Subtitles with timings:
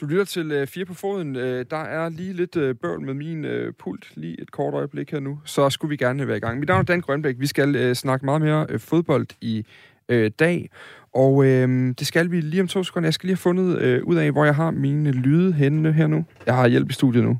[0.00, 1.36] Du lytter til øh, Fire på Foden.
[1.36, 5.10] Øh, der er lige lidt øh, bøvl med min øh, pult, lige et kort øjeblik
[5.10, 5.40] her nu.
[5.44, 6.58] Så skulle vi gerne være i gang.
[6.58, 7.36] Mit navn er Dan Grønbæk.
[7.38, 9.66] Vi skal øh, snakke meget mere øh, fodbold i
[10.08, 10.70] øh, dag.
[11.14, 13.06] Og øh, det skal vi lige om to sekunder.
[13.06, 16.06] Jeg skal lige have fundet øh, ud af, hvor jeg har mine lyde henne her
[16.06, 16.24] nu.
[16.46, 17.38] Jeg har hjælp i studiet nu.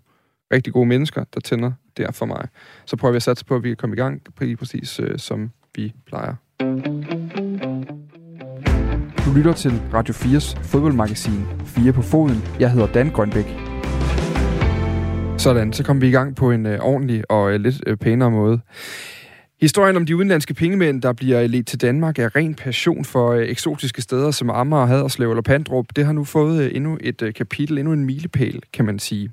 [0.52, 2.48] Rigtig gode mennesker, der tænder der for mig.
[2.86, 5.18] Så prøver vi at satse på, at vi kan komme i gang lige præcis øh,
[5.18, 6.34] som vi plejer.
[9.36, 12.44] Lytter til Radio 4's fodboldmagasin 4 på foden.
[12.60, 13.44] Jeg hedder Dan Grønbæk.
[15.38, 18.30] Sådan, så kom vi i gang på en øh, ordentlig og øh, lidt øh, pænere
[18.30, 18.60] måde.
[19.60, 23.48] Historien om de udenlandske pengemænd, der bliver ledt til Danmark, er ren passion for øh,
[23.48, 25.86] eksotiske steder som Amager, Haderslev eller Pandrup.
[25.96, 29.30] Det har nu fået øh, endnu et øh, kapitel, endnu en milepæl, kan man sige.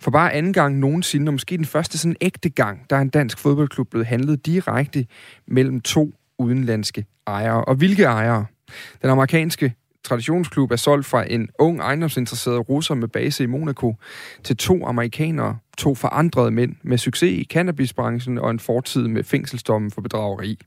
[0.00, 3.08] For bare anden gang nogensinde, og måske den første sådan ægte gang, der er en
[3.08, 5.06] dansk fodboldklub blevet handlet direkte
[5.46, 7.64] mellem to udenlandske ejere.
[7.64, 8.46] Og hvilke ejere?
[9.02, 13.94] Den amerikanske traditionsklub er solgt fra en ung ejendomsinteresseret russer med base i Monaco
[14.42, 19.90] til to amerikanere, to forandrede mænd med succes i cannabisbranchen og en fortid med fængselsdommen
[19.90, 20.58] for bedrageri.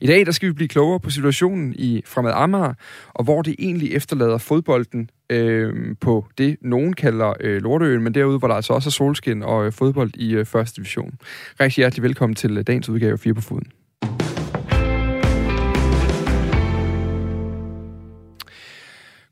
[0.00, 2.74] I dag der skal vi blive klogere på situationen i Fremad Amager,
[3.08, 8.38] og hvor det egentlig efterlader fodbolden øh, på det, nogen kalder øh, Lorteøen, men derude,
[8.38, 11.14] hvor der altså også er solskin og øh, fodbold i øh, første division.
[11.60, 13.81] Rigtig hjertelig velkommen til øh, dagens udgave 4 på foden.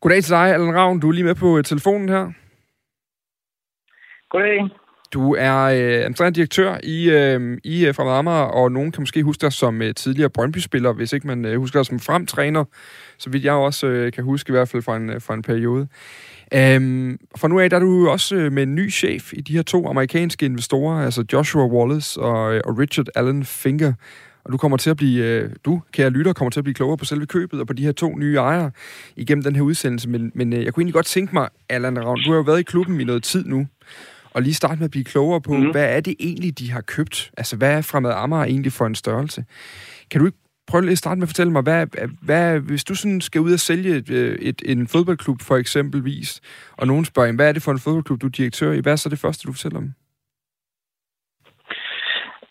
[0.01, 1.01] Goddag til dig, Allan Ravn.
[1.01, 2.33] Du er lige med på øh, telefonen her.
[4.31, 4.69] Goddag.
[5.13, 9.23] Du er øh, administrerende direktør i, øh, i øh, Fremad Amager, og nogen kan måske
[9.23, 12.65] huske dig som øh, tidligere Brøndby-spiller, hvis ikke man øh, husker dig som fremtræner,
[13.19, 15.43] så vidt jeg også øh, kan huske i hvert fald fra en, øh, fra en
[15.43, 15.89] periode.
[16.55, 19.53] Øhm, fra nu af der er du også øh, med en ny chef i de
[19.53, 23.93] her to amerikanske investorer, altså Joshua Wallace og, og Richard Allen Finger.
[24.51, 26.97] Og du kommer til at blive, øh, du, kære lytter, kommer til at blive klogere
[26.97, 28.71] på selve købet og på de her to nye ejere
[29.17, 30.09] igennem den her udsendelse.
[30.09, 32.61] Men, men øh, jeg kunne egentlig godt tænke mig, Allan Ravn, du har jo været
[32.61, 33.67] i klubben i noget tid nu,
[34.31, 35.71] og lige starte med at blive klogere på, mm.
[35.71, 37.31] hvad er det egentlig, de har købt?
[37.37, 39.45] Altså, hvad er Fremad Amager egentlig for en størrelse?
[40.11, 41.87] Kan du ikke prøve lige at starte med at fortælle mig, hvad,
[42.23, 44.11] hvad, hvis du sådan skal ud og sælge et,
[44.41, 46.41] et, en fodboldklub for eksempelvis,
[46.73, 48.81] og nogen spørger, hvad er det for en fodboldklub, du er direktør i?
[48.81, 49.93] Hvad er så det første, du fortæller om?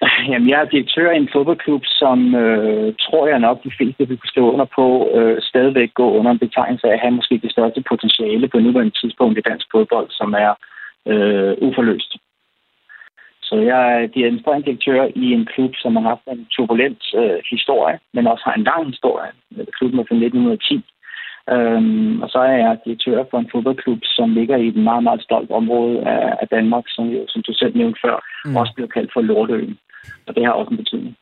[0.32, 4.18] Jamen, jeg er direktør i en fodboldklub, som øh, tror jeg nok de fleste vil
[4.18, 7.52] kunne stå under på, øh, stadigvæk gå under en betegnelse af at have måske det
[7.52, 10.54] største potentiale på nuværende tidspunkt i dansk fodbold, som er
[11.12, 12.12] øh, uforløst.
[13.42, 18.00] Så jeg er administrerende direktør i en klub, som har haft en turbulent øh, historie,
[18.14, 19.32] men også har en lang historie.
[19.78, 20.84] Klubben er fra 1910.
[21.54, 25.22] Øhm, og så er jeg direktør for en fodboldklub, som ligger i et meget, meget
[25.24, 28.56] stolt område af, af Danmark, som, jo, som du selv nævnte før, mm.
[28.56, 29.78] også bliver kaldt for Lortøen.
[30.28, 31.16] Og det har også en betydning.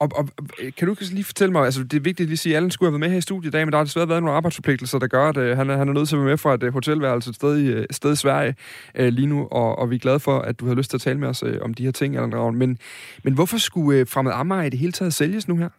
[0.00, 0.24] Og, og,
[0.76, 2.86] kan du lige fortælle mig, altså det er vigtigt at lige sige, at Allen skulle
[2.88, 4.98] have været med her i studiet i dag, men der har desværre været nogle arbejdsforpligtelser,
[4.98, 6.62] der gør, at uh, han, er, han er nødt til at være med fra et
[6.62, 8.54] uh, hotelværelse et sted i, uh, sted i Sverige
[9.00, 11.06] uh, lige nu, og, og vi er glade for, at du har lyst til at
[11.06, 12.56] tale med os uh, om de her ting, Allen Ravn.
[12.56, 12.78] Men,
[13.24, 15.70] men hvorfor skulle uh, Fremad Amager i det hele taget sælges nu her?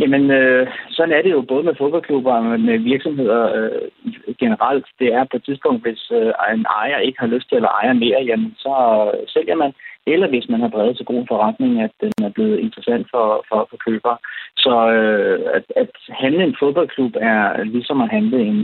[0.00, 4.09] Jamen, øh, sådan er det jo både med fodboldklubber og med virksomheder øh,
[4.42, 4.86] generelt.
[5.00, 7.94] Det er på et tidspunkt, hvis øh, en ejer ikke har lyst til at eje
[8.04, 8.74] mere, jamen så
[9.14, 9.72] øh, sælger man.
[10.12, 13.26] Eller hvis man har drevet så god en forretning, at den er blevet interessant for,
[13.48, 14.16] for, for købere.
[14.64, 15.90] Så øh, at, at
[16.22, 18.58] handle en fodboldklub er ligesom at handle en,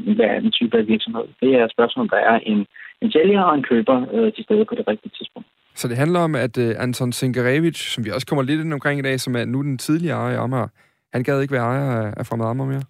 [0.47, 1.27] en type af virksomhed.
[1.43, 2.67] Det er et spørgsmål, der er en,
[3.03, 5.49] en sælger og en køber øh, til stede på det rigtige tidspunkt.
[5.75, 8.99] Så det handler om, at uh, Anton Sinkarevic, som vi også kommer lidt ind omkring
[9.01, 10.69] i dag, som er nu den tidligere ejer i Amager,
[11.13, 12.83] han gad ikke være ejer af Fremad Amager mere?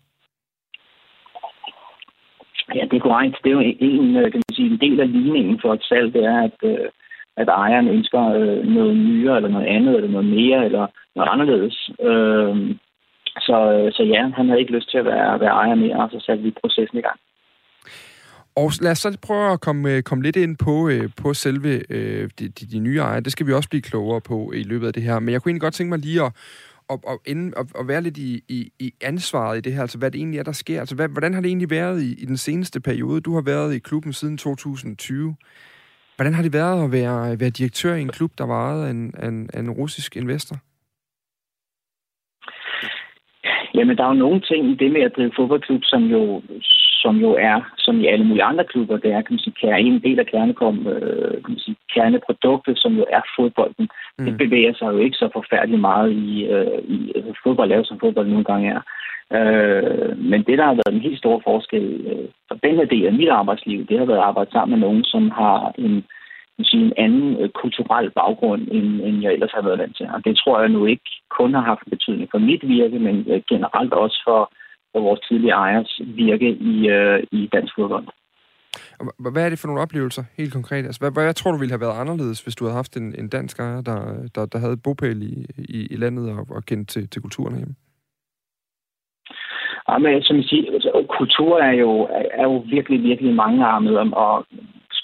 [2.74, 3.36] Ja, det er korrekt.
[3.44, 6.14] Det er jo en, øh, kan man sige, en del af ligningen for et salg,
[6.14, 6.88] det er, at, øh,
[7.36, 11.90] at ejeren ønsker øh, noget nyere, eller noget andet, eller noget mere, eller noget anderledes.
[12.00, 12.78] Øhm,
[13.46, 16.10] så, øh, så ja, han havde ikke lyst til at være, være ejer mere, og
[16.10, 17.18] så satte vi processen i gang.
[18.56, 20.90] Og lad os så prøve at komme, øh, komme lidt ind på,
[21.22, 21.72] på selve
[22.38, 23.20] de, de, de nye ejere.
[23.20, 25.20] Det skal vi også blive klogere på i løbet af det her.
[25.20, 26.32] Men jeg kunne egentlig godt tænke mig lige at,
[26.88, 29.98] og, og, inden, og, og være lidt i, i, i ansvaret i det her, altså
[29.98, 30.80] hvad det egentlig er, der sker.
[30.80, 33.20] Altså, hvad, hvordan har det egentlig været i, i den seneste periode?
[33.20, 35.36] Du har været i klubben siden 2020.
[36.16, 38.90] Hvordan har det været at være, være direktør i en klub, der var ejet af
[38.90, 40.56] en, en, en russisk investor?
[43.74, 46.42] Jamen, der er jo nogle ting i det med at drive fodboldklub, som jo,
[47.06, 49.80] som jo er, som i alle mulige andre klubber, det er, kan man sige, kære,
[49.80, 53.86] en del af kernekom, øh, kan man sige, kerneproduktet, som jo er fodbolden.
[54.18, 54.24] Mm.
[54.24, 58.00] Det bevæger sig jo ikke så forfærdeligt meget i, øh, i altså, fodbold, lavet som
[58.00, 58.80] fodbold nogle gange er.
[59.36, 63.06] Øh, men det, der har været en helt stor forskel øh, for den her del
[63.06, 66.04] af mit arbejdsliv, det har været at arbejde sammen med nogen, som har en,
[66.62, 70.06] sige, en anden øh, kulturel baggrund, end, end jeg ellers har været vant til.
[70.14, 73.40] Og det tror jeg nu ikke kun har haft betydning for mit virke, men øh,
[73.52, 74.40] generelt også for
[74.96, 78.06] for vores tidlige ejers virke i, øh, i dansk fodbold.
[79.32, 80.84] Hvad er det for nogle oplevelser, helt konkret?
[80.84, 83.28] Altså, hvad, hvad tror du ville have været anderledes, hvis du havde haft en, en
[83.28, 83.98] dansk ejer, der,
[84.34, 87.74] der, der havde bopæl i, i, i landet og, og kendt til, til kulturen hjemme?
[89.88, 91.90] Ja, men som jeg siger, altså, kultur er jo,
[92.40, 94.46] er jo virkelig, virkelig mangearmet, og, og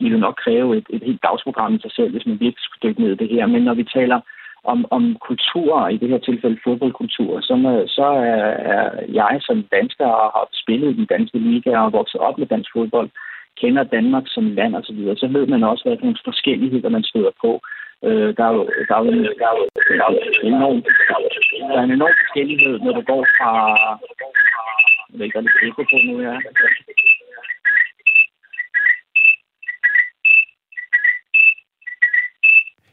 [0.03, 3.03] ville nok kræve et, et helt dagsprogram i sig selv, hvis man virkelig skulle dykke
[3.03, 3.47] ned i det her.
[3.47, 4.21] Men når vi taler
[4.65, 8.45] om, om kultur, i det her tilfælde fodboldkultur, så, så er,
[8.75, 12.47] er jeg som dansker og har spillet i den danske liga og vokset op med
[12.47, 13.11] dansk fodbold,
[13.61, 16.89] kender Danmark som land osv., så, videre, så ved man også, hvad for nogle forskelligheder
[16.89, 17.61] man støder på.
[18.07, 19.11] Øh, der er jo, der er jo,
[19.41, 19.65] der er jo,
[19.99, 20.21] der er jo
[20.51, 20.79] enorm,
[21.69, 23.51] der er en enorm forskellighed, når du går fra...
[25.11, 26.35] Jeg ved ikke, hvad det er på nu, ja.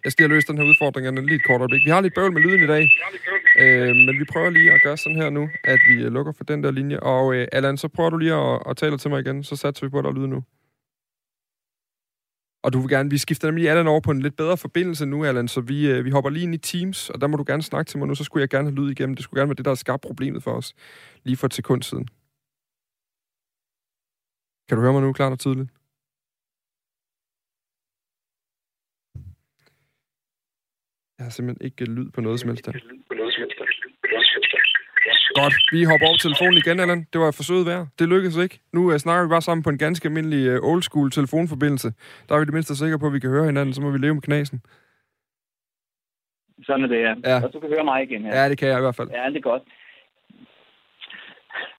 [0.03, 1.85] Jeg skal lige løse den her udfordring en lige et kort øjeblik.
[1.85, 2.83] Vi har lidt bøvl med lyden i dag,
[3.59, 6.43] øh, men vi prøver lige at gøre sådan her nu, at vi øh, lukker for
[6.43, 6.99] den der linje.
[6.99, 9.85] Og øh, Allan, så prøver du lige at, at tale til mig igen, så satser
[9.85, 10.43] vi på, at der er nu.
[12.63, 15.25] Og du vil gerne, vi skifter nemlig Allan over på en lidt bedre forbindelse nu,
[15.25, 17.63] Allan, så vi, øh, vi hopper lige ind i Teams, og der må du gerne
[17.63, 19.15] snakke til mig nu, så skulle jeg gerne have lyd igennem.
[19.15, 20.73] Det skulle gerne være det, der har skabt problemet for os,
[21.23, 22.07] lige for et sekund siden.
[24.67, 25.69] Kan du høre mig nu klart og tydeligt?
[31.19, 32.71] Jeg har simpelthen ikke lyd på noget som helst der.
[35.41, 37.01] Godt, vi hopper over telefonen igen, Allan.
[37.13, 37.87] Det var forsøget værd.
[37.99, 38.59] Det lykkedes ikke.
[38.73, 41.89] Nu uh, snakker vi bare sammen på en ganske almindelig uh, old school telefonforbindelse.
[42.29, 43.97] Der er vi det mindste sikre på, at vi kan høre hinanden, så må vi
[43.97, 44.61] leve med knasen.
[46.63, 47.13] Sådan er det, ja.
[47.29, 47.43] ja.
[47.43, 48.41] Og du kan høre mig igen her.
[48.41, 49.09] Ja, det kan jeg i hvert fald.
[49.09, 49.63] Ja, det er godt.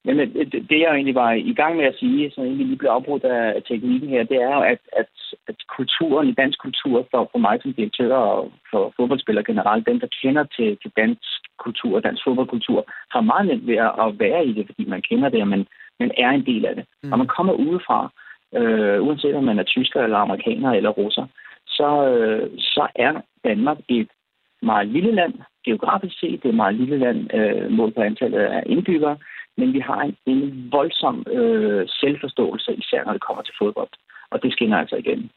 [0.05, 2.91] Men det, det, jeg egentlig var i gang med at sige, som egentlig lige blev
[2.91, 5.11] afbrudt af teknikken her, det er jo, at, at,
[5.49, 10.01] at kulturen i dansk kultur, for, for mig som direktør og for fodboldspillere generelt, dem,
[10.01, 12.81] der kender til, til dansk kultur og dansk fodboldkultur,
[13.11, 15.67] har meget nemt ved at være i det, fordi man kender det, og man,
[16.01, 16.85] man er en del af det.
[17.03, 17.13] Mm.
[17.13, 18.11] Og man kommer udefra,
[18.59, 21.27] øh, uanset om man er tysker eller amerikaner eller russer,
[21.67, 23.13] så, øh, så er
[23.45, 24.09] Danmark et
[24.63, 28.39] meget lille land, geografisk set, det er et meget lille land øh, målt på antallet
[28.39, 29.17] af indbyggere,
[29.59, 33.93] men vi har en, en voldsom øh, selvforståelse, især når det kommer til fodbold.
[34.31, 35.31] Og det skinner altså igen.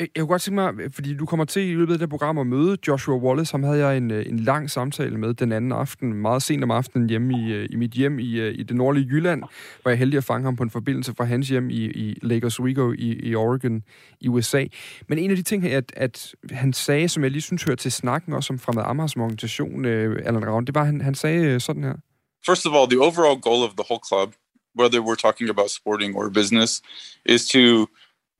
[0.00, 2.10] Øh, jeg kunne godt tænke mig, øh, fordi du kommer til i løbet af det
[2.10, 5.52] program at møde Joshua Wallace, ham havde jeg en, øh, en lang samtale med den
[5.52, 9.06] anden aften, meget sent om aftenen hjemme i, i mit hjem i, i det nordlige
[9.06, 9.42] Jylland,
[9.82, 12.46] hvor jeg heldig at fange ham på en forbindelse fra hans hjem i, i Lake
[12.46, 13.82] Oswego i, i Oregon
[14.20, 14.64] i USA.
[15.08, 17.92] Men en af de ting, at, at han sagde, som jeg lige synes hører til
[17.92, 21.60] snakken, også om Fremad Amager som organisation, uh, Allan Ravn, det var, han, han sagde
[21.60, 21.94] sådan her.
[22.42, 24.34] First of all, the overall goal of the whole club,
[24.74, 26.82] whether we're talking about sporting or business,
[27.24, 27.88] is to,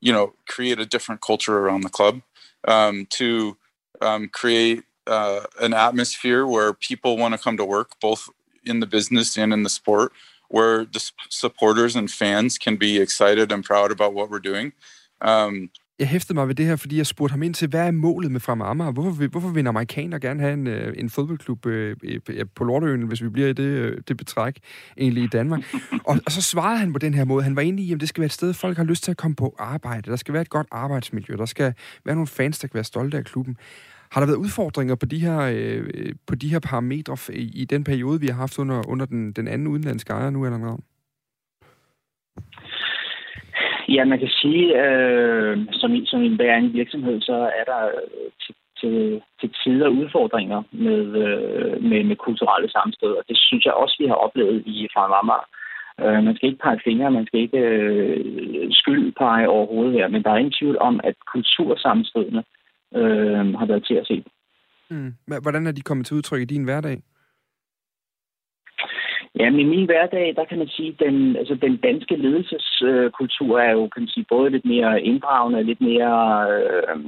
[0.01, 2.21] you know, create a different culture around the club,
[2.67, 3.57] um, to
[4.01, 8.29] um, create uh, an atmosphere where people want to come to work, both
[8.65, 10.11] in the business and in the sport,
[10.49, 14.73] where the supporters and fans can be excited and proud about what we're doing.
[15.21, 15.69] Um,
[15.99, 18.31] Jeg hæftede mig ved det her, fordi jeg spurgte ham ind til, hvad er målet
[18.31, 18.91] med Fremad Amager?
[18.91, 21.95] Hvorfor vil, hvorfor vil en amerikaner gerne have en, øh, en fodboldklub øh,
[22.55, 24.59] på Lorteøen, hvis vi bliver i det, øh, det betræk,
[24.97, 25.61] egentlig i Danmark?
[26.05, 27.43] Og, og så svarede han på den her måde.
[27.43, 29.35] Han var i, at det skal være et sted, folk har lyst til at komme
[29.35, 30.11] på arbejde.
[30.11, 31.35] Der skal være et godt arbejdsmiljø.
[31.35, 31.73] Der skal
[32.05, 33.57] være nogle fans, der kan være stolte af klubben.
[34.11, 37.83] Har der været udfordringer på de her, øh, på de her parametre i, i den
[37.83, 40.79] periode, vi har haft under, under den, den anden udenlandske ejer nu, eller noget?
[43.95, 47.81] Ja, man kan sige, øh, som, i, som i en bærende virksomhed, så er der
[47.85, 53.65] øh, til, til, til tider udfordringer med, øh, med, med kulturelle sammenstød, og det synes
[53.65, 55.39] jeg også, vi har oplevet i Farmammer.
[56.01, 60.29] Øh, man skal ikke pege fingre, man skal ikke øh, skyldpege overhovedet her, men der
[60.31, 62.43] er ingen tvivl om, at kultursammenstødene
[62.95, 64.23] øh, har været til at se.
[64.89, 65.13] Mm.
[65.41, 66.97] Hvordan er de kommet til udtryk i din hverdag?
[69.39, 73.59] Ja, men i min hverdag, der kan man sige, at den, altså, den danske ledelseskultur
[73.59, 76.13] er jo kan man sige, både lidt mere inddragende, lidt mere
[76.51, 76.99] øh,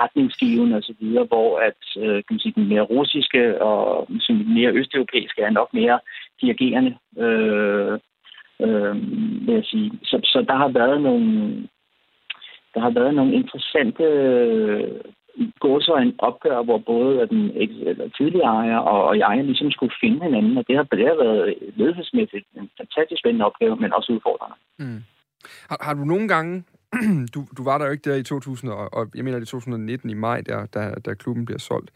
[0.00, 5.42] retningsgivende osv., hvor at, øh, kan man sige, den mere russiske og den mere østeuropæiske
[5.42, 6.00] er nok mere
[6.40, 7.98] dirigerende, øh,
[8.60, 8.94] øh,
[9.46, 9.90] vil jeg sige.
[10.04, 11.68] Så, så der har været nogle
[12.74, 14.04] der har været nogle interessante
[15.60, 19.94] gå så en opgør, hvor både den eller tidligere ejer og, og jeg ligesom skulle
[20.00, 24.12] finde hinanden, og det har, det har været ledelsesmæssigt en fantastisk spændende opgave, men også
[24.12, 24.56] udfordrende.
[24.78, 25.02] Mm.
[25.68, 26.64] Har, har du nogle gange,
[27.34, 30.10] du, du var der jo ikke der i 2000, og, og jeg mener i 2019
[30.10, 31.90] i maj, der, der, der klubben bliver solgt,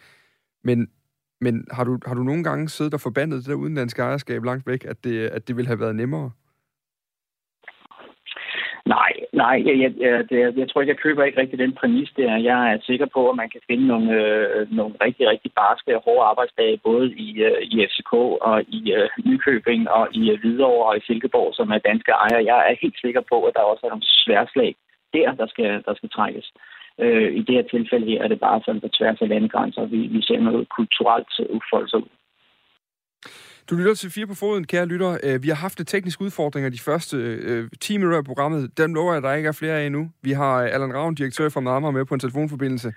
[0.65, 0.91] men,
[1.41, 4.67] men har, du, har du nogle gange siddet og forbandet det der udenlandske ejerskab langt
[4.67, 6.31] væk, at det, at det ville have været nemmere?
[8.87, 9.91] Nej, Nej, jeg, jeg,
[10.31, 12.37] jeg, jeg tror ikke, jeg køber ikke rigtig den præmis der.
[12.51, 16.03] Jeg er sikker på, at man kan finde nogle, øh, nogle rigtig, rigtig barske og
[16.05, 18.13] hårde arbejdsdage, både i, øh, i FCK
[18.49, 22.49] og i øh, Nykøbing og i øh, Hvidovre og i Silkeborg, som er danske ejere.
[22.51, 24.75] Jeg er helt sikker på, at der også er nogle sværslag
[25.15, 26.47] der, der skal, der skal trækkes.
[27.03, 30.01] Øh, I det her tilfælde her er det bare sådan på tværs af landegrænser, vi,
[30.17, 32.13] vi ser noget kulturelt udfolde sig ud.
[33.71, 35.19] Du lytter til Fire på Foden, kære lytter.
[35.23, 38.79] Øh, vi har haft tekniske udfordringer de første øh, 10 minutter af programmet.
[38.79, 40.11] Dem lover jeg, at der ikke er flere af endnu.
[40.23, 42.93] Vi har øh, Allan Ravn, direktør fra Marmar, med på en telefonforbindelse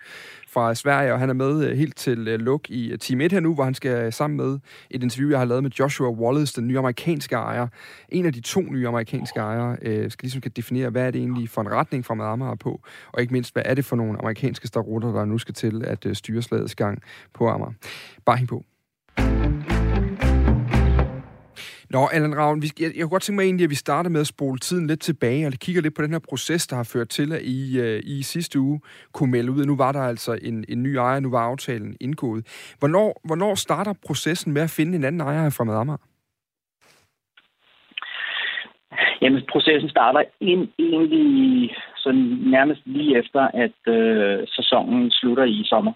[0.47, 3.53] fra Sverige, og han er med øh, helt til luk i Team 1 her nu,
[3.53, 4.59] hvor han skal sammen med
[4.89, 7.67] et interview, jeg har lavet med Joshua Wallace, den nye amerikanske ejer.
[8.09, 11.19] En af de to nye amerikanske ejere øh, skal ligesom kan definere, hvad er det
[11.19, 14.19] egentlig for en retning fra Marmar på, og ikke mindst, hvad er det for nogle
[14.19, 17.01] amerikanske starutter, der nu skal til at styre slagets gang
[17.33, 17.73] på Amager.
[18.25, 18.65] Bare hæng på.
[21.93, 24.27] Nå, Allan Ravn, jeg, jeg kunne godt tænke mig egentlig, at vi starter med at
[24.27, 27.31] spole tiden lidt tilbage, og kigger lidt på den her proces, der har ført til,
[27.33, 28.81] at I, uh, I sidste uge
[29.13, 31.97] kunne melde ud, at nu var der altså en, en ny ejer, nu var aftalen
[32.01, 32.41] indgået.
[32.79, 35.97] Hvornår, hvornår starter processen med at finde en anden ejer fra Madammer?
[39.21, 45.93] Jamen, processen starter ind, egentlig sådan nærmest lige efter, at øh, sæsonen slutter i sommer.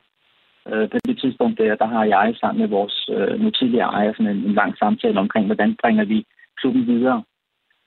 [0.67, 4.13] Øh, på det tidspunkt, der, der har jeg sammen med vores øh, nu tidligere ejer
[4.13, 6.25] sådan en, en lang samtale omkring, hvordan bringer vi
[6.62, 7.24] klubben videre.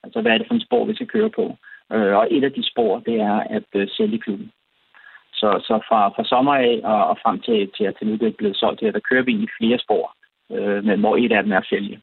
[0.04, 1.56] Altså, hvad er det for en spor, vi skal køre på?
[1.92, 4.50] Øh, og et af de spor, det er at øh, sælge klubben.
[5.32, 8.28] Så, så fra, fra sommer af og, og frem til, til at til nu det
[8.28, 10.14] er blevet solgt, der kører vi i flere spor,
[10.52, 12.00] øh, men hvor et af dem er at sælge.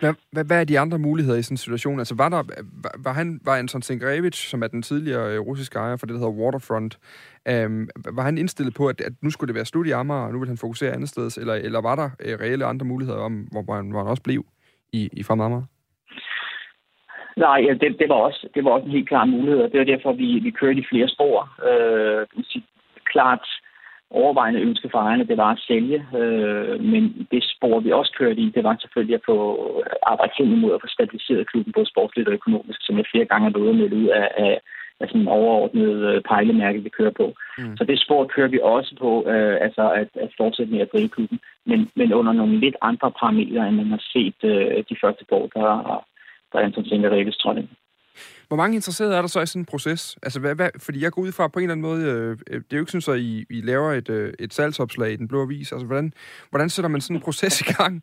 [0.00, 1.98] Hvad, hvad, hvad er de andre muligheder i sådan en situation?
[1.98, 2.42] Altså, var, der,
[2.82, 6.14] var, var, han, var Anton Sengrevich, som er den tidligere øh, russiske ejer for det,
[6.14, 6.98] der hedder Waterfront,
[7.48, 10.32] øhm, var han indstillet på, at, at nu skulle det være slut i Amager, og
[10.32, 13.32] nu vil han fokusere andet sted, eller, eller var der øh, reelle andre muligheder, om,
[13.52, 14.44] hvor, hvor, han, hvor han også blev
[14.92, 15.66] i, i Frem Amager?
[17.36, 19.78] Nej, ja, det, det, var også, det var også en helt klar mulighed, og det
[19.78, 21.38] var derfor, vi, vi kørte i flere spor.
[21.70, 22.26] Øh,
[23.12, 23.46] klart
[24.10, 25.98] overvejende ønske for ejerne, det var at sælge.
[26.20, 29.36] Øh, men det spor, vi også kørte i, det var selvfølgelig at få
[30.12, 33.44] arbejde hen imod at få stabiliseret klubben både sportsligt og økonomisk, som jeg flere gange
[33.46, 34.60] har været med ud af, af,
[35.00, 37.26] af sådan en overordnet øh, pejlemærke, vi kører på.
[37.58, 37.76] Mm.
[37.76, 41.08] Så det spor kører vi også på, øh, altså at, at fortsætte med at drive
[41.08, 45.24] klubben, men, men under nogle lidt andre parametre, end man har set øh, de første
[45.30, 46.04] år, der,
[46.52, 47.68] der Anton Singer Reves trådte
[48.48, 50.18] hvor mange interesserede er der så i sådan en proces?
[50.22, 52.60] Altså, hvad, hvad, fordi jeg går ud fra på en eller anden måde, øh, øh
[52.60, 55.28] det er jo ikke sådan, at I, I laver et, øh, et salgsopslag i Den
[55.28, 55.72] Blå Avis.
[55.72, 56.12] Altså, hvordan,
[56.50, 58.02] hvordan sætter man sådan en proces i gang?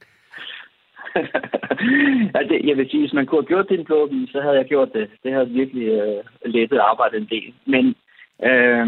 [2.70, 4.56] jeg vil sige, hvis man kunne have gjort det i Den Blå Avis, så havde
[4.56, 5.10] jeg gjort det.
[5.24, 7.54] Det havde virkelig øh, lettet arbejdet en del.
[7.66, 7.96] Men
[8.50, 8.88] øh,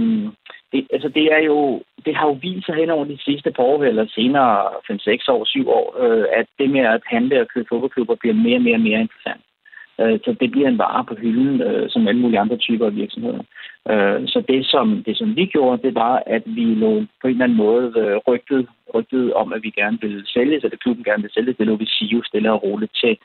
[0.72, 3.64] det, altså, det er jo, det har jo vist sig hen over de sidste par
[3.64, 4.54] år, eller senere
[4.92, 8.58] 5-6 år, 7 år, øh, at det med at handle og købe fodboldklubber bliver mere
[8.58, 9.42] og mere, mere interessant.
[10.02, 12.96] Øh, så det bliver en vare på hylden, øh, som alle mulige andre typer af
[12.96, 13.44] virksomheder.
[13.92, 17.32] Øh, så det som, det, som vi gjorde, det var, at vi lå på en
[17.32, 21.22] eller anden måde øh, rygtet, rygtet om, at vi gerne ville sælge, eller klubben gerne
[21.22, 23.18] ville sælge, det lå vi sige stille og roligt til,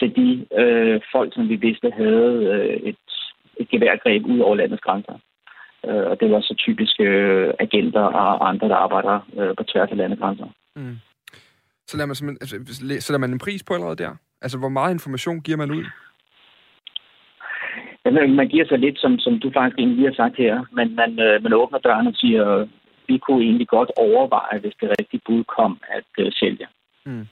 [0.00, 2.96] til de øh, folk, som vi vidste havde øh, et,
[3.60, 5.16] et geværgreb ud over landets grænser.
[5.88, 9.90] Øh, og det var så typiske øh, agenter og andre, der arbejder øh, på tværs
[9.90, 10.46] af landegrænser.
[10.76, 10.96] Mm.
[11.86, 12.56] Så lader, man, altså,
[13.00, 14.10] så lader man en pris på allerede der?
[14.42, 15.84] Altså, hvor meget information giver man ud?
[18.38, 21.42] Man giver sig lidt, som, som du faktisk egentlig har sagt her, men man, øh,
[21.42, 22.66] man åbner døren og siger,
[23.08, 26.66] vi kunne egentlig godt overveje, hvis det rigtige bud kom, at øh, sælge.
[27.06, 27.26] Mm.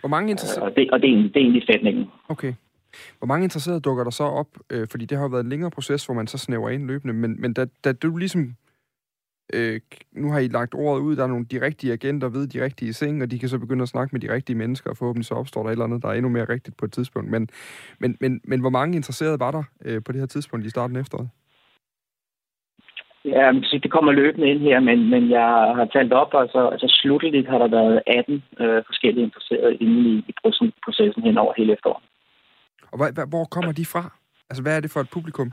[0.00, 0.66] Hvor mange interesserede...
[0.66, 2.04] Og det, og det, er, det er egentlig sætningen.
[2.28, 2.54] Okay.
[3.18, 4.50] Hvor mange interesserede dukker der så op?
[4.72, 7.14] Øh, fordi det har jo været en længere proces, hvor man så snæver ind løbende.
[7.14, 8.54] Men, men da, da du ligesom
[9.52, 9.80] øh,
[10.12, 12.92] nu har I lagt ordet ud, der er nogle de rigtige agenter ved de rigtige
[12.92, 15.34] ting, og de kan så begynde at snakke med de rigtige mennesker, og forhåbentlig så
[15.34, 17.30] opstår der et eller andet, der er endnu mere rigtigt på et tidspunkt.
[17.30, 17.48] Men,
[17.98, 20.96] men, men, men hvor mange interesserede var der øh, på det her tidspunkt i starten
[20.96, 21.28] af efteråret?
[23.24, 27.48] Ja, det kommer løbende ind her, men, men jeg har talt op, altså, altså slutteligt
[27.48, 30.32] har der været 18 øh, forskellige interesserede inde i, i
[30.84, 32.04] processen hen over hele efteråret.
[32.92, 34.04] Og hvor, hvor kommer de fra?
[34.50, 35.52] Altså, hvad er det for et publikum?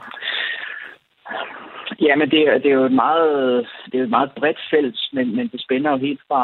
[1.99, 5.35] Ja, men det, det er jo et meget, det er et meget bredt felt, men,
[5.35, 6.43] men det spænder jo helt fra,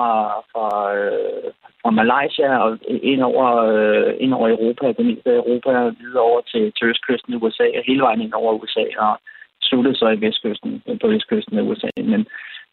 [0.51, 1.51] fra, øh,
[1.82, 6.42] fra Malaysia og ind over, øh, ind over Europa, det meste af Europa, videre over
[6.42, 9.20] til, til østkysten i USA, og hele vejen ind over USA, og
[9.62, 11.89] sluttet så i vestkysten, øh, på vestkysten af USA.
[11.98, 12.25] Men,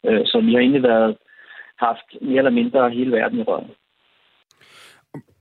[0.07, 1.17] øh, så vi har egentlig været,
[1.77, 3.71] haft mere eller mindre hele verden i røven.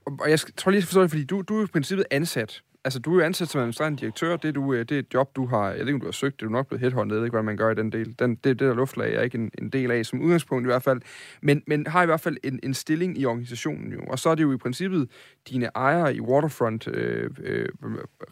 [0.07, 2.99] Og jeg tror lige at forstå det, fordi du, du er i princippet ansat altså,
[2.99, 4.37] du er jo ansat som administrerende direktør.
[4.37, 5.69] Det er, du, øh, det er et job, du har...
[5.69, 6.41] Jeg ved ikke, om du har søgt det.
[6.41, 7.17] Du er nok blevet headhunted.
[7.17, 8.19] Jeg ved ikke, hvordan man gør i den del.
[8.19, 10.83] Den, det, det der luftlag er ikke en, en del af, som udgangspunkt i hvert
[10.83, 11.01] fald.
[11.43, 14.01] Men, men har i hvert fald en, en stilling i organisationen jo.
[14.09, 15.09] Og så er det jo i princippet
[15.51, 17.69] dine ejere i Waterfront, øh, øh,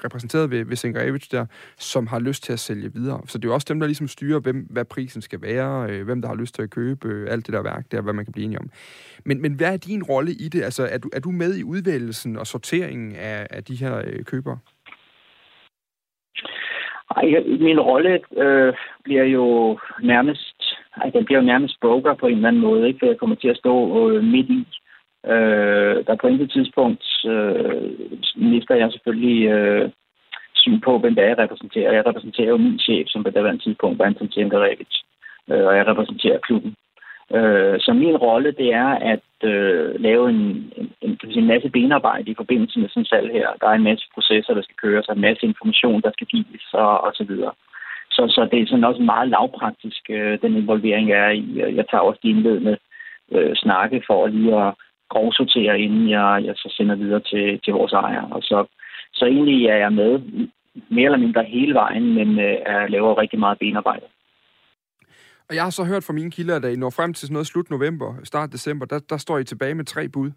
[0.05, 1.33] repræsenteret ved, ved St.
[1.33, 1.47] der,
[1.79, 3.21] som har lyst til at sælge videre.
[3.27, 6.05] Så det er jo også dem, der ligesom styrer, hvem, hvad prisen skal være, øh,
[6.05, 8.25] hvem der har lyst til at købe, øh, alt det der værk der, hvad man
[8.25, 8.71] kan blive enige om.
[9.25, 10.63] Men, men hvad er din rolle i det?
[10.63, 14.25] Altså, er du, er du med i udvælgelsen og sorteringen af, af de her øh,
[14.43, 14.59] købere?
[17.17, 20.63] Ej, min rolle øh, bliver jo nærmest,
[20.97, 22.99] ej, den bliver jo nærmest broker på en eller anden måde, ikke?
[22.99, 23.75] For jeg kommer til at stå
[24.11, 24.67] øh, midt i.
[25.27, 27.91] Øh, der på intet tidspunkt øh,
[28.37, 29.91] mister jeg selvfølgelig øh,
[30.55, 31.93] syn på, hvem det er, jeg repræsenterer.
[31.93, 34.95] Jeg repræsenterer jo min chef, som på det tidspunkt var Anton Tjenkarevic,
[35.51, 36.75] øh, og jeg repræsenterer klubben.
[37.35, 42.31] Øh, så min rolle, det er at øh, lave en, en, en, en masse benarbejde
[42.31, 43.49] i forbindelse med sådan salg her.
[43.61, 46.67] Der er en masse processer, der skal køres, og en masse information, der skal gives,
[46.73, 47.53] og, og så videre.
[48.11, 51.77] Så, så det er sådan også meget lavpraktisk, øh, den involvering er i.
[51.77, 52.77] Jeg tager også de indledende
[53.33, 54.75] øh, snakke for lige at
[55.09, 58.29] grovsortere, inden jeg, jeg så sender videre til, til vores ejere.
[58.31, 58.65] Og så,
[59.13, 60.21] så egentlig er jeg med
[60.89, 64.07] mere eller mindre hele vejen, men øh, jeg laver rigtig meget benarbejde.
[65.53, 67.47] Og jeg har så hørt fra mine kilder, at I når frem til sådan noget
[67.47, 70.31] slut november, start december, der, der står I tilbage med tre bud.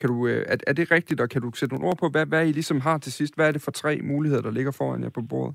[0.00, 2.26] Kan du, øh, er, er det rigtigt, og kan du sætte nogle ord på, hvad,
[2.26, 3.34] hvad I ligesom har til sidst?
[3.36, 5.54] Hvad er det for tre muligheder, der ligger foran jer på bordet?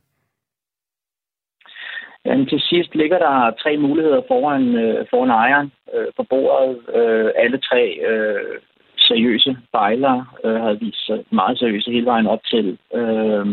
[2.25, 6.77] Jamen, til sidst ligger der tre muligheder foran, øh, foran ejeren øh, på bordet.
[6.99, 8.59] Øh, alle tre øh,
[8.97, 13.45] seriøse bejlere øh, havde vist sig meget seriøse hele vejen op til, øh,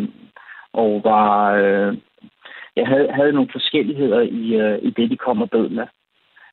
[0.73, 1.97] og var, øh,
[2.77, 5.87] jeg havde, havde nogle forskelligheder i, øh, i det, de kom og bød med.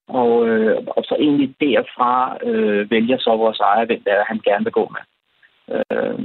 [0.08, 4.40] Og, øh, og så egentlig derfra øh, vælger så vores ejer, hvem det er, han
[4.40, 5.04] gerne vil gå med.
[5.76, 6.20] Øh,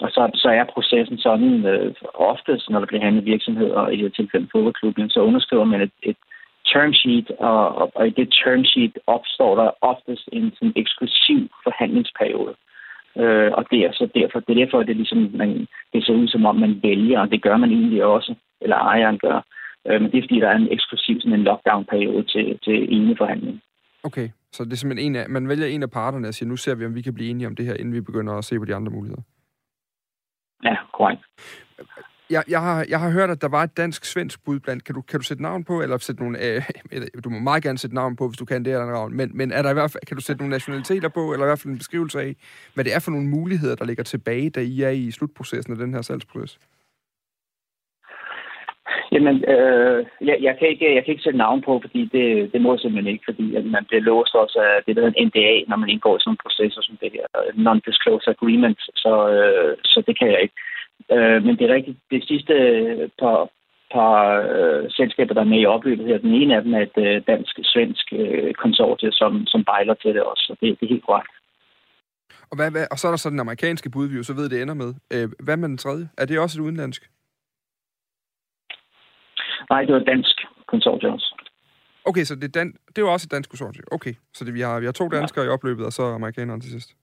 [0.00, 4.14] og så, så er processen sådan, øh, oftest, når der bliver handlet virksomheder, i det
[4.14, 6.16] tilfælde fodboldklubben, så underskriver man et, et
[6.66, 11.48] term sheet, og, og, og i det term sheet opstår der oftest en sådan eksklusiv
[11.64, 12.50] forhandlingsperiode.
[12.50, 12.73] Øh,
[13.56, 16.28] og det er så derfor, det er derfor, at det, ligesom, man, det ser ud
[16.28, 19.38] som om, man vælger, og det gør man egentlig også eller ejeren gør.
[19.86, 23.16] Øh, men det er fordi, der er en eksklusiv sådan en lockdown-periode til, til ene
[23.16, 23.62] forhandling.
[24.02, 26.56] Okay, så det er simpelthen en af, man vælger en af parterne og siger, nu
[26.56, 28.58] ser vi, om vi kan blive enige om det her, inden vi begynder at se
[28.58, 29.22] på de andre muligheder.
[30.64, 31.22] Ja, korrekt.
[32.30, 34.84] Jeg, jeg, har, jeg har hørt, at der var et dansk-svensk bud blandt.
[34.84, 36.38] Kan du, kan du sætte navn på, eller sætte nogle...
[36.44, 36.62] Øh,
[37.24, 39.16] du må meget gerne sætte navn på, hvis du kan det eller navn.
[39.16, 41.48] Men, men er der i hvert fald, kan du sætte nogle nationaliteter på, eller i
[41.48, 42.34] hvert fald en beskrivelse af,
[42.74, 45.78] hvad det er for nogle muligheder, der ligger tilbage, da I er i slutprocessen af
[45.78, 46.58] den her salgsproces?
[49.12, 52.60] Jamen, øh, jeg, jeg, kan ikke, jeg kan ikke sætte navn på, fordi det, det
[52.60, 55.26] må jeg simpelthen ikke, fordi at man bliver låst også af det, der hedder en
[55.28, 57.26] NDA, når man indgår i sådan en proces som det her,
[57.66, 60.54] non-disclosure agreement, så, øh, så det kan jeg ikke.
[61.12, 62.54] Øh, men det er rigtigt, det sidste
[63.18, 63.50] par,
[63.92, 64.16] par
[64.56, 67.22] øh, selskaber, der er med i opløbet her, den ene af dem er et øh,
[67.26, 71.34] dansk-svensk øh, konsortie, som, som bejler til det også, så det, det er helt korrekt.
[72.50, 74.48] Og, hvad, hvad, og så er der så den amerikanske bud, vi jo så ved,
[74.48, 74.94] det ender med.
[75.14, 76.08] Øh, hvad med den tredje?
[76.18, 77.10] Er det også et udenlandsk?
[79.70, 81.34] Nej, det var dansk konsortium også.
[82.04, 83.84] Okay, så det er, dan- det er jo også et dansk konsortium.
[83.92, 85.50] Okay, så det, vi, har, vi har to danskere ja.
[85.50, 86.96] i opløbet, og så amerikanerne til sidst.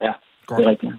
[0.00, 0.12] Ja,
[0.46, 0.58] Godt.
[0.58, 0.92] det er rigtigt.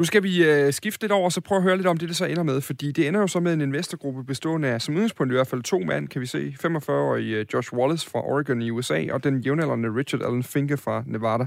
[0.00, 2.08] Nu skal vi øh, skifte lidt over, og så prøve at høre lidt om det,
[2.08, 4.94] det så ender med, fordi det ender jo så med en investorgruppe bestående af, som
[4.94, 8.62] udgangspunkt i hvert fald to mænd, kan vi se, 45-årige øh, Josh Wallace fra Oregon
[8.62, 11.46] i USA, og den jævnaldrende Richard Allen Finke fra Nevada.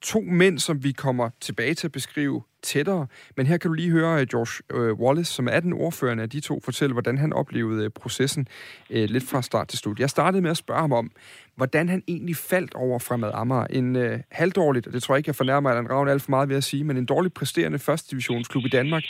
[0.00, 3.06] To mænd, som vi kommer tilbage til at beskrive tættere.
[3.36, 6.30] Men her kan du lige høre øh, George øh, Wallace, som er den ordførende af
[6.30, 8.48] de to, fortælle, hvordan han oplevede øh, processen
[8.90, 10.00] lidt fra start til slut.
[10.00, 11.10] Jeg startede med at spørge ham om,
[11.56, 13.66] hvordan han egentlig faldt over Fremad Amager.
[13.66, 16.48] En øh, halvdårligt, og det tror jeg ikke, jeg fornærmer Allan Ravn alt for meget
[16.48, 19.04] ved at sige, men en dårligt præsterende første divisionsklub i Danmark,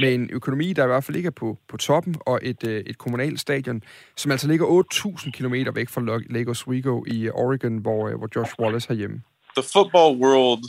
[0.00, 2.80] med en økonomi, der i hvert fald ikke er på, på toppen, og et, øh,
[2.86, 3.82] et kommunalt stadion,
[4.16, 8.88] som altså ligger 8.000 km væk fra Lagos Rigo i Oregon, hvor, hvor Josh Wallace
[8.88, 9.22] har hjemme.
[9.54, 10.64] The football world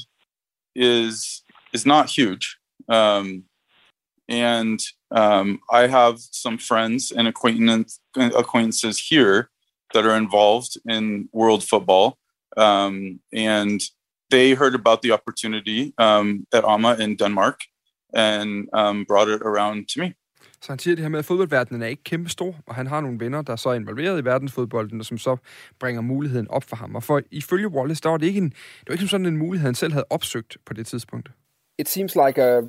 [0.76, 1.44] is
[1.74, 2.58] is not huge.
[2.90, 3.44] Um,
[4.30, 4.80] and
[5.12, 9.50] um, I have some friends and acquaintance, acquaintances here
[9.94, 12.18] that are involved in world football.
[12.58, 13.82] Um, and
[14.30, 17.62] they heard about the opportunity um, at AMA in Denmark
[18.14, 20.16] and um, brought it around to me.
[20.64, 23.02] Så han siger det her med, at fodboldverdenen er ikke kæmpe stor, og han har
[23.02, 25.38] nogle venner, der er så involveret i verdensfodbolden, og som så
[25.80, 26.96] bringer muligheden op for ham.
[26.96, 29.66] Og for ifølge Wallace, der var det ikke, en, det var ikke sådan en mulighed,
[29.66, 31.30] han selv havde opsøgt på det tidspunkt.
[31.78, 32.62] it seems like a.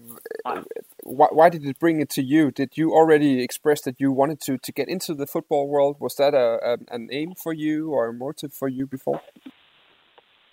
[1.07, 2.50] Why, why, did it bring it to you?
[2.50, 5.96] Did you already express that you wanted to to get into the football world?
[6.00, 9.20] Was that a, a an aim for you or a motive for you before?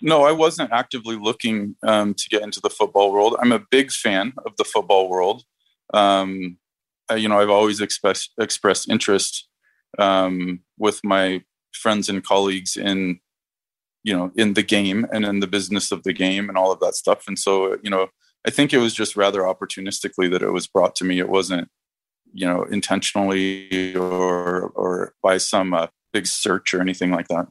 [0.02, 3.36] no, I wasn't actively looking um, to get into the football world.
[3.40, 5.44] I'm a big fan of the football world.
[5.94, 6.58] Um,
[7.14, 9.48] you know, I've always expressed expressed interest
[9.98, 13.20] um, with my friends and colleagues in,
[14.04, 16.80] you know, in the game and in the business of the game and all of
[16.80, 17.24] that stuff.
[17.26, 18.08] And so, you know,
[18.46, 21.18] I think it was just rather opportunistically that it was brought to me.
[21.18, 21.68] It wasn't,
[22.32, 27.46] you know, intentionally or or by some uh, big search or anything like that.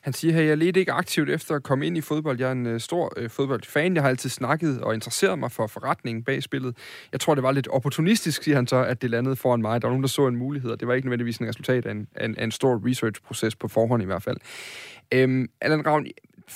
[0.00, 2.38] Han siger her, jeg ledte ikke aktivt efter at komme ind i fodbold.
[2.40, 3.94] Jeg er en øh, stor øh, fodboldfan.
[3.94, 6.76] Jeg har altid snakket og interesseret mig for forretningen bag spillet.
[7.12, 9.82] Jeg tror, det var lidt opportunistisk, siger han så, at det landede foran mig.
[9.82, 11.90] Der var nogen, der så en mulighed, og det var ikke nødvendigvis en resultat af
[11.90, 14.36] en, af en, af en stor research-proces på forhånd i hvert fald.
[15.12, 16.06] Øhm, Allan Ravn,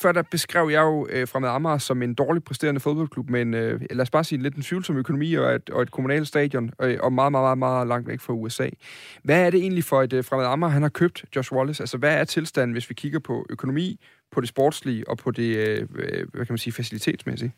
[0.02, 3.80] før der beskrev jeg jo øh, Fremad Amager som en dårligt præsterende fodboldklub, men øh,
[3.90, 6.86] lad os bare sige lidt en tvivlsom økonomi og et, og et kommunalt stadion, og,
[7.02, 8.68] og meget, meget, meget, meget langt væk fra USA.
[9.24, 11.82] Hvad er det egentlig for et øh, Fremad Amager, han har købt, Josh Wallace?
[11.82, 14.00] Altså, hvad er tilstanden, hvis vi kigger på økonomi,
[14.32, 17.52] på det sportslige og på det, øh, øh hvad kan man sige, facilitetsmæssige?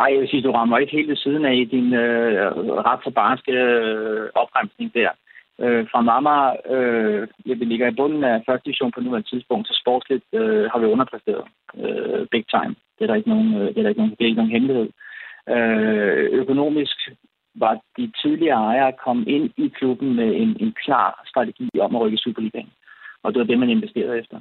[0.00, 2.46] Ej, jeg vil sige, du rammer ikke helt ved siden af din øh,
[2.88, 5.10] ret så barske øh, opremsning der.
[5.60, 6.34] Øh, fra Mama,
[6.74, 10.64] øh, ja, vi ligger i bunden af første division på nuværende tidspunkt, så sportsligt øh,
[10.70, 11.44] har vi underpræsteret
[11.82, 12.74] øh, big time.
[12.96, 14.56] Det er der ikke nogen, øh, det er der ikke nogen, det er ikke nogen
[14.56, 14.88] hemmelighed.
[15.48, 16.96] Øh, økonomisk
[17.54, 22.00] var de tidligere ejere kommet ind i klubben med en, en klar strategi om at
[22.00, 22.72] rykke Superligaen.
[23.22, 24.40] Og det var det, man investerede efter.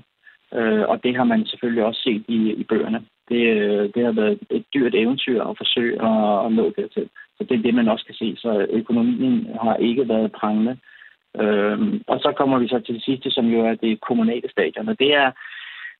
[0.53, 3.01] Øh, og det har man selvfølgelig også set i, i bøgerne.
[3.29, 7.09] Det, øh, det har været et dyrt eventyr at forsøge at, at nå dertil.
[7.37, 8.35] Så det er det, man også kan se.
[8.37, 10.77] Så økonomien har ikke været prangende.
[11.41, 14.89] Øhm, og så kommer vi så til det sidste, som jo er det kommunale stadion.
[14.89, 15.31] Og det er,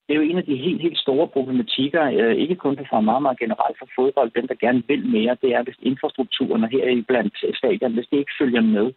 [0.06, 3.40] det er jo en af de helt, helt store problematikker, øh, ikke kun for meget
[3.40, 7.02] generelt for fodbold, dem der gerne vil mere, det er, hvis infrastrukturen og her i
[7.02, 8.88] blandt stadion, hvis det ikke følger med,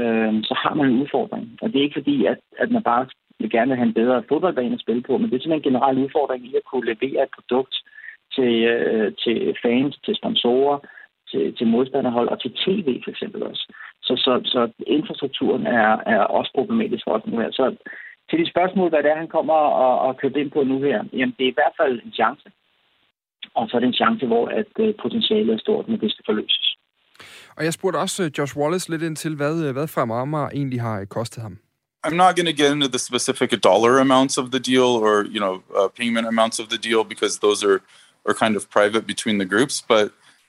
[0.00, 1.58] øh, så har man en udfordring.
[1.62, 3.06] Og det er ikke fordi, at, at man bare
[3.38, 5.98] vil gerne have en bedre fodboldbane at spille på, men det er simpelthen en generel
[6.04, 7.74] udfordring i at kunne levere et produkt
[8.34, 10.78] til, øh, til fans, til sponsorer,
[11.34, 13.64] til, til modstanderhold og til tv for eksempel også.
[14.06, 17.50] Så, så, så infrastrukturen er, er også problematisk for os nu her.
[17.50, 17.64] Så
[18.30, 20.98] til de spørgsmål, hvad det er, han kommer og, og køber ind på nu her,
[21.12, 22.48] jamen det er i hvert fald en chance.
[23.54, 26.24] Og så er det en chance, hvor at uh, potentialet er stort, men det skal
[26.28, 26.66] forløses.
[27.56, 30.80] Og jeg spurgte også øh, Josh Wallace lidt ind til, hvad, øh, hvad Fremad egentlig
[30.80, 31.58] har kostet ham.
[32.06, 35.40] I'm not going to get into the specific dollar amounts of the deal or you
[35.44, 37.78] know uh, payment amounts of the deal because those are
[38.28, 39.76] are kind of private between the groups.
[39.92, 40.06] But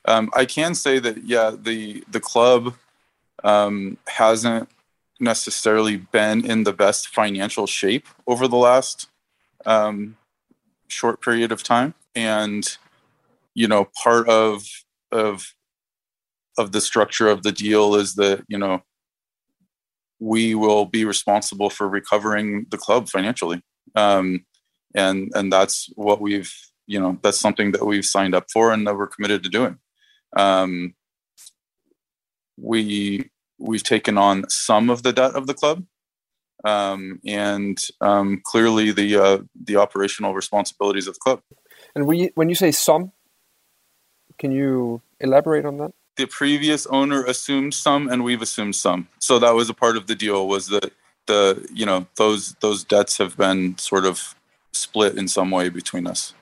[0.07, 2.75] um, I can say that yeah, the the club
[3.43, 4.69] um, hasn't
[5.19, 9.07] necessarily been in the best financial shape over the last
[9.65, 10.17] um,
[10.87, 12.77] short period of time, and
[13.53, 14.65] you know, part of
[15.11, 15.53] of
[16.57, 18.81] of the structure of the deal is that you know
[20.19, 23.61] we will be responsible for recovering the club financially,
[23.95, 24.45] um,
[24.93, 26.53] and and that's what we've
[26.85, 29.79] you know that's something that we've signed up for and that we're committed to doing.
[30.35, 30.95] Um,
[32.57, 35.85] we we've taken on some of the debt of the club,
[36.63, 41.41] um, and um, clearly the uh, the operational responsibilities of the club.
[41.95, 43.11] And we, when you say some,
[44.37, 45.93] can you elaborate on that?
[46.17, 49.07] The previous owner assumed some, and we've assumed some.
[49.19, 50.47] So that was a part of the deal.
[50.47, 50.91] Was that
[51.27, 54.35] the you know those those debts have been sort of
[54.71, 56.33] split in some way between us,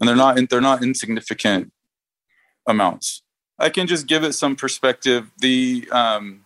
[0.00, 1.72] and they're not they're not insignificant
[2.66, 3.22] amounts.
[3.58, 5.30] I can just give it some perspective.
[5.38, 6.44] The um,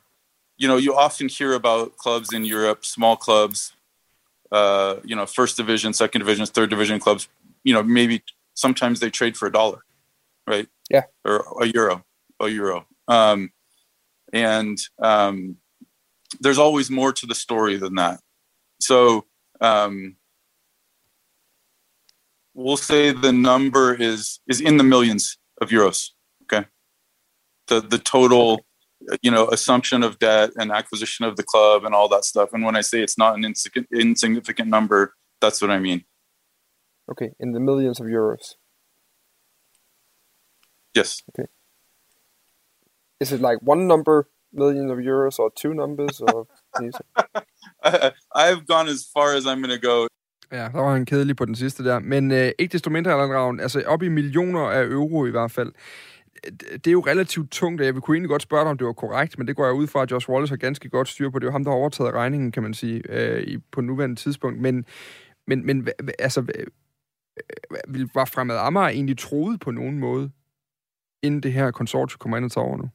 [0.56, 3.72] you know, you often hear about clubs in Europe, small clubs,
[4.50, 7.28] uh, you know, first division, second division, third division clubs.
[7.64, 8.22] You know, maybe
[8.54, 9.84] sometimes they trade for a dollar,
[10.46, 10.68] right?
[10.90, 12.04] Yeah, or a euro,
[12.40, 12.86] a euro.
[13.06, 13.52] Um,
[14.32, 15.56] and um,
[16.40, 18.20] there's always more to the story than that.
[18.80, 19.24] So
[19.60, 20.16] um,
[22.54, 26.10] we'll say the number is is in the millions of euros
[26.44, 26.66] Okay,
[27.66, 28.64] the the total
[29.22, 32.50] you know assumption of debt and acquisition of the club and all that stuff.
[32.52, 33.44] And when i say it's not an
[33.92, 36.04] insignificant number that's what i mean.
[37.10, 38.54] Okay in the millions of euros.
[40.94, 41.22] Yes.
[41.30, 41.48] Okay.
[43.20, 46.46] Is it like one number million of euros or two numbers or
[47.84, 50.08] I, I've gone as far as I'm going to go
[50.52, 51.98] Ja, der var han kedelig på den sidste der.
[51.98, 55.50] Men øh, ikke desto mindre, Allan Ravn, altså op i millioner af euro i hvert
[55.50, 55.72] fald
[56.72, 58.86] det er jo relativt tungt, og jeg vil kunne egentlig godt spørge dig, om det
[58.86, 61.30] var korrekt, men det går jeg ud fra, at Josh Wallace har ganske godt styr
[61.30, 61.38] på.
[61.38, 64.60] Det er jo ham, der har overtaget regningen, kan man sige, øh, på nuværende tidspunkt.
[64.60, 64.84] Men,
[65.46, 66.40] men, men altså,
[68.14, 70.30] var Fremad Amager egentlig troet på nogen måde,
[71.22, 72.90] inden det her konsortium kommer ind og tager over nu?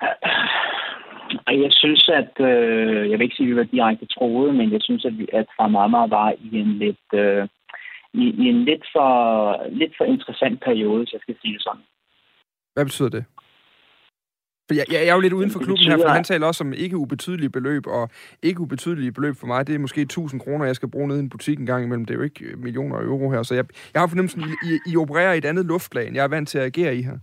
[0.00, 0.33] Altså,
[1.46, 4.72] og jeg synes, at, øh, jeg vil ikke sige, at vi var direkte troet, men
[4.72, 7.48] jeg synes, at, vi, at Amager var i en lidt, øh,
[8.14, 9.10] i, i en lidt for,
[9.70, 11.82] lidt for interessant periode, hvis jeg skal sige det sådan.
[12.74, 13.24] Hvad betyder det?
[14.68, 16.72] For jeg, jeg er jo lidt uden for klubben her, for han taler også om
[16.72, 18.10] ikke ubetydelige beløb, og
[18.42, 21.20] ikke ubetydelige beløb for mig, det er måske 1000 kroner, jeg skal bruge ned i
[21.20, 22.04] en butik en gang imellem.
[22.04, 24.96] Det er jo ikke millioner euro her, så jeg, jeg har fornemmelsen, I, I, I
[24.96, 27.18] opererer i et andet luftlag, end jeg er vant til at agere i her.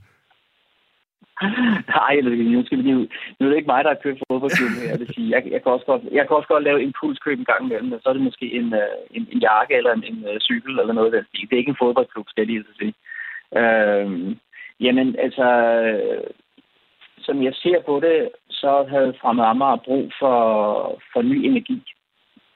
[1.97, 4.89] Nej, nu, skal vi lige, nu er det ikke mig, der har købt fodboldklubben her.
[4.89, 5.29] Jeg, vil sige.
[5.35, 8.09] Jeg, jeg, kan også godt, jeg kan også godt lave impulskøb en gang imellem, så
[8.09, 11.13] er det måske en, øh, en, en jakke eller en, en øh, cykel eller noget
[11.13, 11.23] der.
[11.49, 12.93] Det er ikke en fodboldklub, skal jeg lige sige.
[13.61, 14.35] Øh,
[14.79, 15.47] jamen, altså,
[17.25, 20.37] som jeg ser på det, så havde Fremad Amager brug for,
[21.13, 21.81] for ny energi.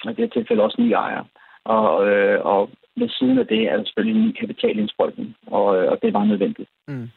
[0.05, 1.25] Og i det her tilfælde også nye ejere.
[1.63, 5.91] Og, øh, og ved siden af det er der selvfølgelig en ny kapitalindsprøjtning, og, øh,
[5.91, 6.69] og det var nødvendigt.
[6.87, 7.09] Mm.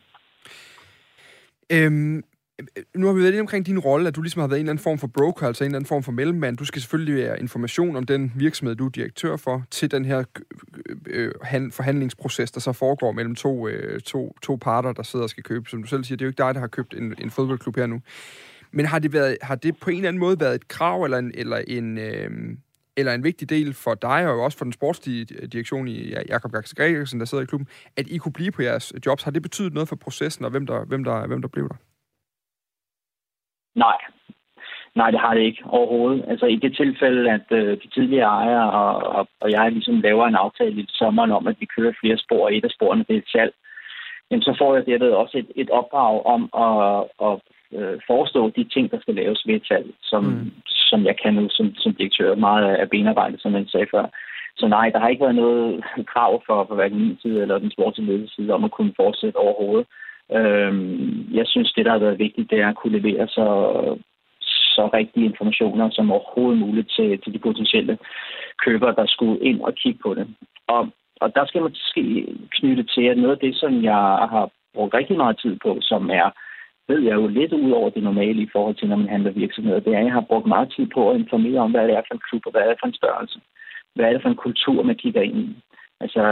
[1.72, 2.22] Øhm,
[2.96, 4.72] nu har vi været lidt omkring din rolle, at du ligesom har været en eller
[4.72, 6.56] anden form for broker, altså en eller anden form for mellemmand.
[6.56, 10.24] Du skal selvfølgelig være information om den virksomhed, du er direktør for, til den her
[11.06, 15.30] øh, øh forhandlingsproces, der så foregår mellem to, øh, to, to parter, der sidder og
[15.30, 15.70] skal købe.
[15.70, 17.76] Som du selv siger, det er jo ikke dig, der har købt en, en fodboldklub
[17.76, 18.00] her nu.
[18.72, 21.18] Men har det, været, har det på en eller anden måde været et krav eller
[21.18, 22.30] en, eller en, øh,
[22.98, 27.20] eller en vigtig del for dig, og også for den sportsdirektion i Jakob Gax Gregersen,
[27.20, 29.22] der sidder i klubben, at I kunne blive på jeres jobs?
[29.22, 31.78] Har det betydet noget for processen, og hvem der, hvem der, hvem der blev der?
[33.74, 33.98] Nej.
[34.94, 36.24] Nej, det har det ikke overhovedet.
[36.28, 40.26] Altså i det tilfælde, at øh, de tidligere ejere og, og, og jeg ligesom laver
[40.26, 43.14] en aftale i sommeren om, at vi kører flere spor, og et af sporene det
[43.14, 43.52] er et salg,
[44.30, 47.40] jamen, så får jeg derved også et, et opdrag om at, at
[47.74, 50.50] øh, forestå de ting, der skal laves ved et salg, som, mm.
[50.66, 52.34] som jeg kan nu som, som direktør.
[52.34, 54.06] Meget af benarbejdet, som jeg sagde før.
[54.56, 57.70] Så nej, der har ikke været noget krav for, for hverken min side eller den
[57.70, 59.86] sportslige side om at kunne fortsætte overhovedet.
[60.32, 63.46] Øhm, jeg synes, det, der har været vigtigt, det er at kunne levere så,
[64.76, 67.98] så rigtige informationer som overhovedet muligt til, til de potentielle
[68.64, 70.26] købere, der skulle ind og kigge på det.
[70.66, 70.88] Og,
[71.20, 74.02] og der skal man måske knytte til, at noget af det, som jeg
[74.32, 76.30] har brugt rigtig meget tid på, som er
[76.88, 79.80] ved jeg jo lidt ud over det normale i forhold til, når man handler virksomheder,
[79.80, 82.02] det er, at jeg har brugt meget tid på at informere om, hvad det er
[82.08, 83.40] for en klub, og hvad det er for en størrelse.
[83.94, 85.56] Hvad er det for en kultur, man kigger ind i.
[86.00, 86.22] Altså,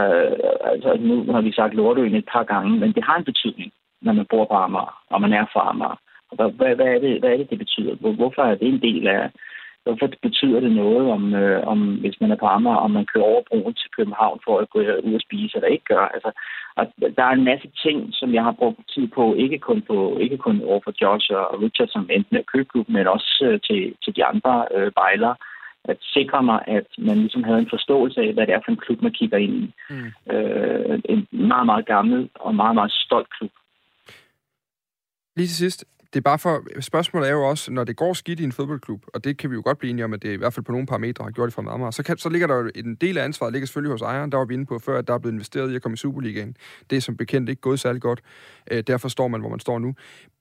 [0.71, 4.13] altså nu har vi sagt Lortøen et par gange, men det har en betydning når
[4.13, 5.99] man bor på Amager, og man er fra Amager.
[6.35, 7.95] Hvad, hvad, er det, hvad er det, det betyder?
[7.95, 9.31] Hvorfor er det en del af...
[9.87, 13.29] Hvorfor betyder det noget, om, øh, om hvis man er på Amager, om man kører
[13.31, 16.05] over broen til København for at gå ud og spise, eller ikke gør?
[16.15, 16.31] Altså,
[16.79, 16.83] og
[17.17, 20.37] der er en masse ting, som jeg har brugt tid på, ikke kun, på, ikke
[20.37, 24.15] kun over for Josh og Richard, som endte med købklubben, men også øh, til, til
[24.15, 25.35] de andre øh, bejlere
[25.91, 28.83] at sikre mig, at man ligesom havde en forståelse af, hvad det er for en
[28.85, 29.73] klub, man kigger ind i.
[29.89, 30.33] Mm.
[30.33, 33.51] Øh, en meget, meget gammel og meget, meget stolt klub.
[35.35, 38.39] Lige til sidst, det er bare for, spørgsmålet er jo også, når det går skidt
[38.39, 40.35] i en fodboldklub, og det kan vi jo godt blive enige om, at det i
[40.35, 42.55] hvert fald på nogle parametre har gjort det fra meget, så, kan, så ligger der
[42.55, 44.99] jo en del af ansvaret, ligger selvfølgelig hos ejeren, der var vi inde på før,
[44.99, 46.55] at der er blevet investeret i at komme i Superligaen.
[46.89, 48.21] Det er som bekendt ikke gået særlig godt.
[48.71, 49.95] Øh, derfor står man, hvor man står nu.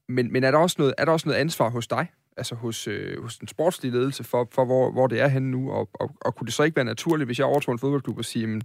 [0.08, 2.88] Men, men er, der også noget, er der også noget ansvar hos dig, altså hos,
[2.88, 6.10] øh, hos den sportslige ledelse, for, for hvor, hvor det er henne nu, og, og,
[6.20, 8.62] og kunne det så ikke være naturligt, hvis jeg overtog en fodboldklub og siger, men,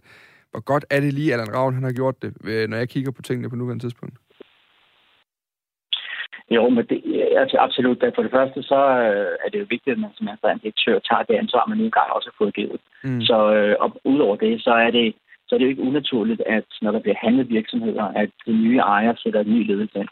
[0.51, 3.11] hvor godt er det lige, Allan Ravn han har gjort det, øh, når jeg kigger
[3.11, 4.17] på tingene på nuværende tidspunkt?
[6.55, 6.99] Jo, men det,
[7.37, 8.03] altså absolut.
[8.15, 11.23] For det første, så øh, er det jo vigtigt, at man som en direktør tager
[11.23, 12.79] det ansvar, man nu engang også har fået givet.
[13.03, 13.21] Mm.
[13.21, 15.15] Så øh, og udover det, så er det,
[15.47, 18.77] så er det jo ikke unaturligt, at når der bliver handlet virksomheder, at de nye
[18.77, 20.07] ejere sætter en ny ledelse ind.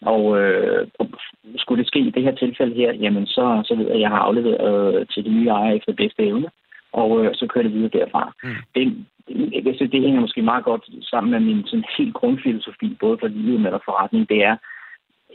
[0.00, 1.06] Og, øh, og
[1.56, 4.08] skulle det ske i det her tilfælde her, jamen så, så ved jeg, at jeg
[4.08, 6.48] har afleveret øh, til de nye ejere efter bedste evne,
[6.92, 8.32] og øh, så kører det videre derfra.
[8.42, 8.50] Mm.
[8.74, 9.06] Det,
[9.66, 13.26] jeg synes, det hænger måske meget godt sammen med min sådan helt grundfilosofi, både for
[13.26, 14.28] livet og forretning.
[14.28, 14.56] Det er,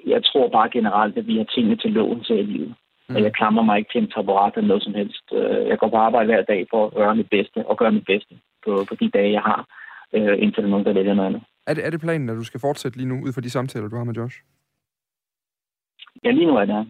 [0.05, 2.75] jeg tror bare generelt, at vi har tingene til loven til i livet.
[3.09, 3.15] Mm.
[3.15, 5.25] Og jeg klamrer mig ikke til en taburet eller noget som helst.
[5.33, 8.05] Øh, jeg går på arbejde hver dag for at gøre mit bedste, og gøre mit
[8.05, 8.33] bedste
[8.65, 9.67] på, på de dage, jeg har,
[10.13, 11.43] øh, indtil der er nogen, der vælger noget andet.
[11.67, 13.87] Er det, er det planen, at du skal fortsætte lige nu, ud fra de samtaler,
[13.87, 14.37] du har med Josh?
[16.23, 16.87] Ja, lige nu er det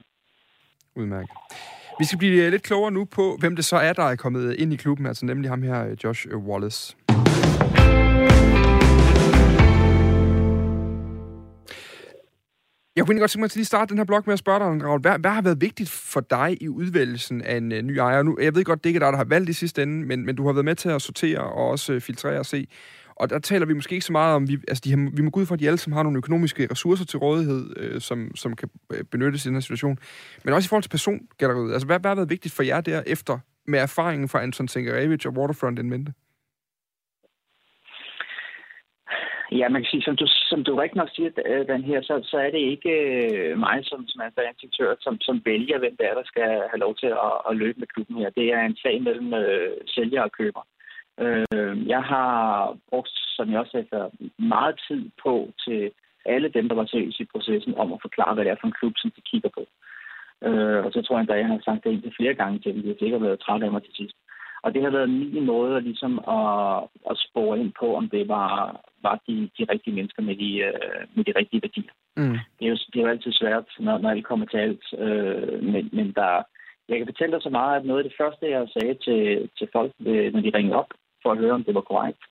[0.95, 1.29] Udmærket.
[1.99, 4.73] Vi skal blive lidt klogere nu på, hvem det så er, der er kommet ind
[4.73, 6.97] i klubben, altså nemlig ham her, Josh Wallace.
[12.95, 14.85] Jeg kunne godt tænke mig til lige starte den her blog med at spørge dig,
[14.87, 15.01] Raul.
[15.01, 18.23] Hvad, hvad har været vigtigt for dig i udvælgelsen af en uh, ny ejer?
[18.23, 20.25] Nu, jeg ved godt, det ikke er dig, der har valgt i sidste ende, men,
[20.25, 22.67] men du har været med til at sortere og også uh, filtrere og se.
[23.15, 25.29] Og der taler vi måske ikke så meget om, vi, altså de har, vi må
[25.29, 28.35] gå ud fra, at de alle som har nogle økonomiske ressourcer til rådighed, øh, som,
[28.35, 29.99] som kan øh, benyttes i den her situation.
[30.43, 31.73] Men også i forhold til persongalleriet.
[31.73, 35.27] Altså hvad, hvad har været vigtigt for jer der efter med erfaringen fra Anton Sengarevich
[35.27, 36.13] og Waterfront in mente?
[39.59, 42.13] Ja, man kan sige, som du, som du rigtig nok siger, øh, den her, så,
[42.23, 46.05] så er det ikke øh, mig som, som er direktør, som, som vælger, hvem det
[46.09, 48.29] er, der skal have lov til at, at løbe med klubben her.
[48.29, 50.63] Det er en sag mellem øh, sælger og køber.
[51.23, 52.31] Øh, jeg har
[52.89, 55.33] brugt, som jeg også sagde meget tid på
[55.65, 55.91] til
[56.25, 58.79] alle dem, der var seriøse i processen, om at forklare, hvad det er for en
[58.79, 59.63] klub, som de kigger på.
[60.47, 62.81] Øh, og så tror jeg at jeg har sagt det flere gange til dem.
[62.81, 64.15] De har sikkert været trætte af mig til sidst.
[64.63, 68.81] Og det har været min måde ligesom at, at spore ind på, om det var,
[69.03, 71.93] var de, de rigtige mennesker med de, øh, med de rigtige værdier.
[72.17, 72.37] Mm.
[72.57, 74.85] Det, er jo, det er jo altid svært, når, når det kommer til alt.
[74.97, 76.43] Øh, men, men der,
[76.89, 79.67] jeg kan fortælle dig så meget, at noget af det første, jeg sagde til, til
[79.73, 80.91] folk, øh, når de ringede op,
[81.23, 82.23] for at høre, om det var korrekt.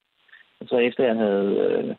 [0.60, 1.96] Og så efter jeg havde øh,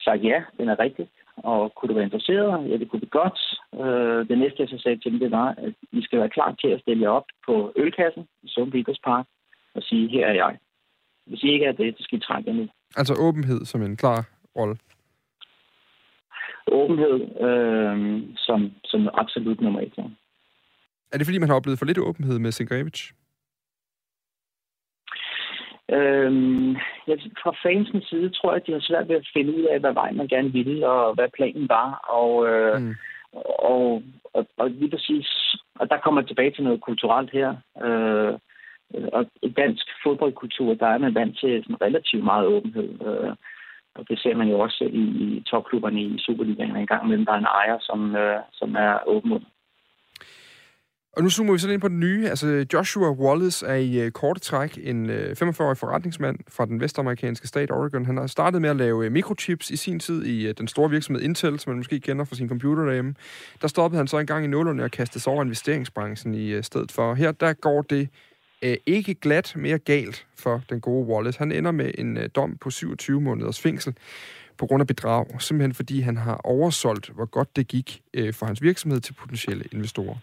[0.00, 2.70] sagt ja, den er rigtigt, og kunne du være interesseret?
[2.70, 3.40] Ja, det kunne vi godt.
[3.82, 6.54] Øh, det næste, jeg så sagde til dem, det var, at I skal være klar
[6.60, 9.26] til at stille jer op på ølkassen i Sundby Park
[9.78, 10.58] og sige, her er jeg.
[11.26, 12.68] Hvis I ikke er det, så skal I trække nu.
[12.96, 14.20] Altså åbenhed som en klar
[14.56, 14.76] rolle?
[16.80, 17.96] Åbenhed øh,
[18.36, 19.94] som, som absolut nummer et.
[19.98, 20.02] Ja.
[21.12, 23.12] Er det fordi, man har oplevet for lidt åbenhed med Singrevich?
[25.96, 26.70] Øhm,
[27.08, 29.80] ja, fra fansens side tror jeg, at de har svært ved at finde ud af,
[29.80, 31.88] hvad vej man gerne ville, og hvad planen var.
[32.18, 32.94] Og, øh, mm.
[33.72, 34.02] og,
[34.34, 37.50] og, og lige præcis, og der kommer tilbage til noget kulturelt her.
[37.84, 38.38] Øh,
[38.94, 42.90] Øh, og i dansk fodboldkultur, der er man vant til sådan relativt meget åbenhed.
[43.08, 43.32] Øh,
[43.94, 47.26] og det ser man jo også i, i topklubberne i Superligaen en gang imellem.
[47.26, 49.44] Der er en ejer, som, øh, som er åben.
[51.18, 52.28] Og nu zoomer vi sådan ind på den nye.
[52.28, 56.80] Altså, Joshua Wallace er i uh, korte træk en uh, øh, 45-årig forretningsmand fra den
[56.80, 58.06] vestamerikanske stat Oregon.
[58.06, 60.90] Han har startet med at lave uh, mikrochips i sin tid i uh, den store
[60.90, 63.14] virksomhed Intel, som man måske kender fra sin computer derhjemme.
[63.62, 66.62] Der stoppede han så en gang i nullerne og kastede sig over investeringsbranchen i uh,
[66.62, 67.14] stedet for.
[67.14, 68.08] Her der går det
[68.62, 71.38] øh, ikke glat mere galt for den gode Wallace.
[71.38, 73.94] Han ender med en øh, dom på 27 måneders fængsel
[74.58, 78.46] på grund af bedrag, simpelthen fordi han har oversolgt, hvor godt det gik øh, for
[78.46, 80.16] hans virksomhed til potentielle investorer.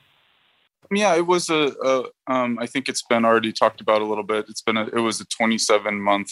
[0.91, 1.71] Yeah, it was a.
[1.91, 4.45] a um, I think it's been already talked about a little bit.
[4.49, 6.31] It's been a, it was a 27 month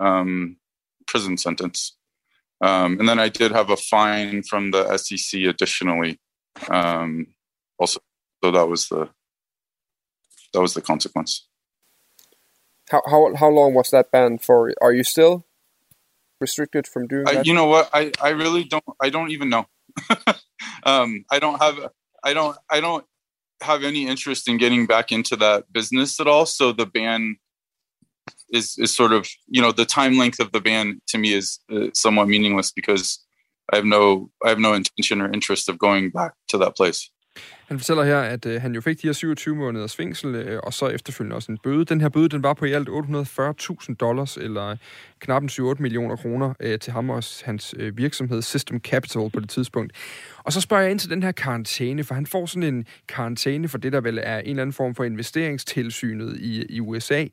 [0.00, 0.56] um,
[1.06, 1.78] prison sentence,
[2.60, 6.20] um, and then I did have a fine from the SEC additionally.
[6.68, 7.26] Um,
[7.78, 8.00] also,
[8.42, 9.08] so that was the
[10.54, 11.46] that was the consequence.
[12.90, 14.72] How how how long was that ban for?
[14.80, 15.44] Are you still
[16.40, 17.42] restricted from doing I.
[17.42, 17.90] You know what?
[17.92, 18.84] I I really don't.
[19.00, 19.66] I don't even know.
[20.84, 21.76] um, I don't have.
[22.22, 22.56] I don't.
[22.70, 23.04] I don't
[23.62, 26.46] have any interest in getting back into that business at all.
[26.46, 27.36] So the ban
[28.50, 31.60] is is sort of you know the time length of the ban to me is
[31.72, 33.24] uh, somewhat meaningless because
[33.72, 37.10] I have no I have no intention or interest of going back to that place.
[37.68, 40.72] Han fortæller her, at øh, han jo fik de her 27 måneders fængsel, øh, og
[40.72, 41.84] så efterfølgende også en bøde.
[41.84, 44.76] Den her bøde, den var på i alt 840.000 dollars, eller
[45.20, 49.48] knap 7-8 millioner kroner, øh, til ham og hans øh, virksomhed System Capital på det
[49.50, 49.92] tidspunkt.
[50.38, 53.68] Og så spørger jeg ind til den her karantæne, for han får sådan en karantæne
[53.68, 57.24] for det, der vel er en eller anden form for investeringstilsynet i, i USA.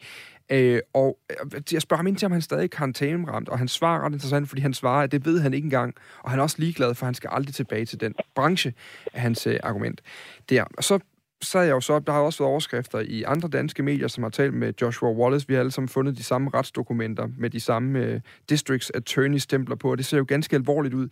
[0.52, 3.68] Øh, og øh, jeg spørger ham ind til, om han stadig er karantæneramt, og han
[3.68, 6.44] svarer ret interessant, fordi han svarer, at det ved han ikke engang, og han er
[6.44, 8.74] også ligeglad, for han skal aldrig tilbage til den branche,
[9.14, 10.02] er hans øh, argument.
[10.50, 10.64] Der.
[10.78, 11.00] Og så
[11.42, 14.30] sad jeg jo så, der har også været overskrifter i andre danske medier, som har
[14.30, 15.48] talt med Joshua Wallace.
[15.48, 19.76] Vi har alle sammen fundet de samme retsdokumenter med de samme uh, districts attorney stempler
[19.76, 21.08] på, og det ser jo ganske alvorligt ud.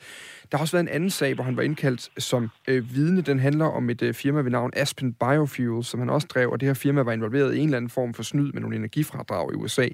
[0.51, 3.21] Der har også været en anden sag, hvor han var indkaldt som uh, vidne.
[3.21, 6.59] Den handler om et uh, firma ved navn Aspen Biofuels, som han også drev, og
[6.59, 9.53] det her firma var involveret i en eller anden form for snyd med nogle energifradrag
[9.53, 9.87] i USA.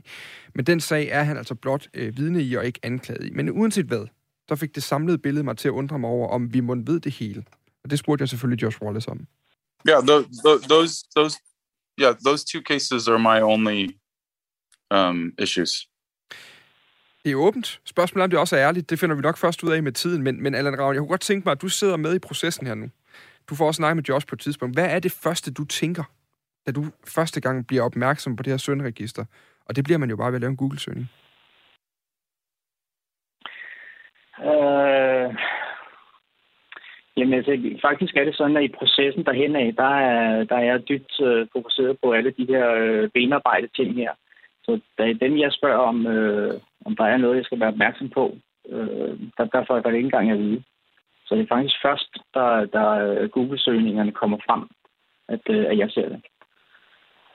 [0.55, 3.31] Men den sag er han altså blot uh, vidne i og ikke anklaget i.
[3.31, 4.07] Men uanset hvad,
[4.49, 6.99] der fik det samlede billede mig til at undre mig over, om vi må ved
[6.99, 7.43] det hele.
[7.83, 9.27] Og det spurgte jeg selvfølgelig Josh Wallace om
[9.89, 10.27] yeah those
[10.71, 11.35] those those
[12.01, 13.81] yeah those two cases are my only
[14.91, 15.87] um, issues
[17.25, 17.79] Det er åbent.
[17.85, 20.23] Spørgsmålet om det også er ærligt, det finder vi nok først ud af med tiden.
[20.23, 22.67] Men, men Allan Ravn, jeg kunne godt tænke mig, at du sidder med i processen
[22.67, 22.89] her nu.
[23.49, 24.75] Du får også snakke med Josh på et tidspunkt.
[24.75, 26.03] Hvad er det første, du tænker,
[26.67, 29.25] da du første gang bliver opmærksom på det her sønregister?
[29.65, 31.09] Og det bliver man jo bare ved at lave en Google-søgning.
[34.39, 35.35] Øh,
[37.17, 40.63] Jamen altså, faktisk er det sådan, at i processen derhen af, der er, der er
[40.63, 44.11] jeg dybt øh, fokuseret på alle de her øh, benarbejde ting her.
[44.63, 47.73] Så der er dem, jeg spørger om, øh, om der er noget, jeg skal være
[47.75, 48.37] opmærksom på,
[48.69, 50.63] øh, der, der får jeg ikke engang at vide.
[51.25, 52.39] Så det er faktisk først, da
[52.77, 54.63] der øh, Google-søgningerne kommer frem,
[55.27, 56.21] at, øh, at jeg ser det.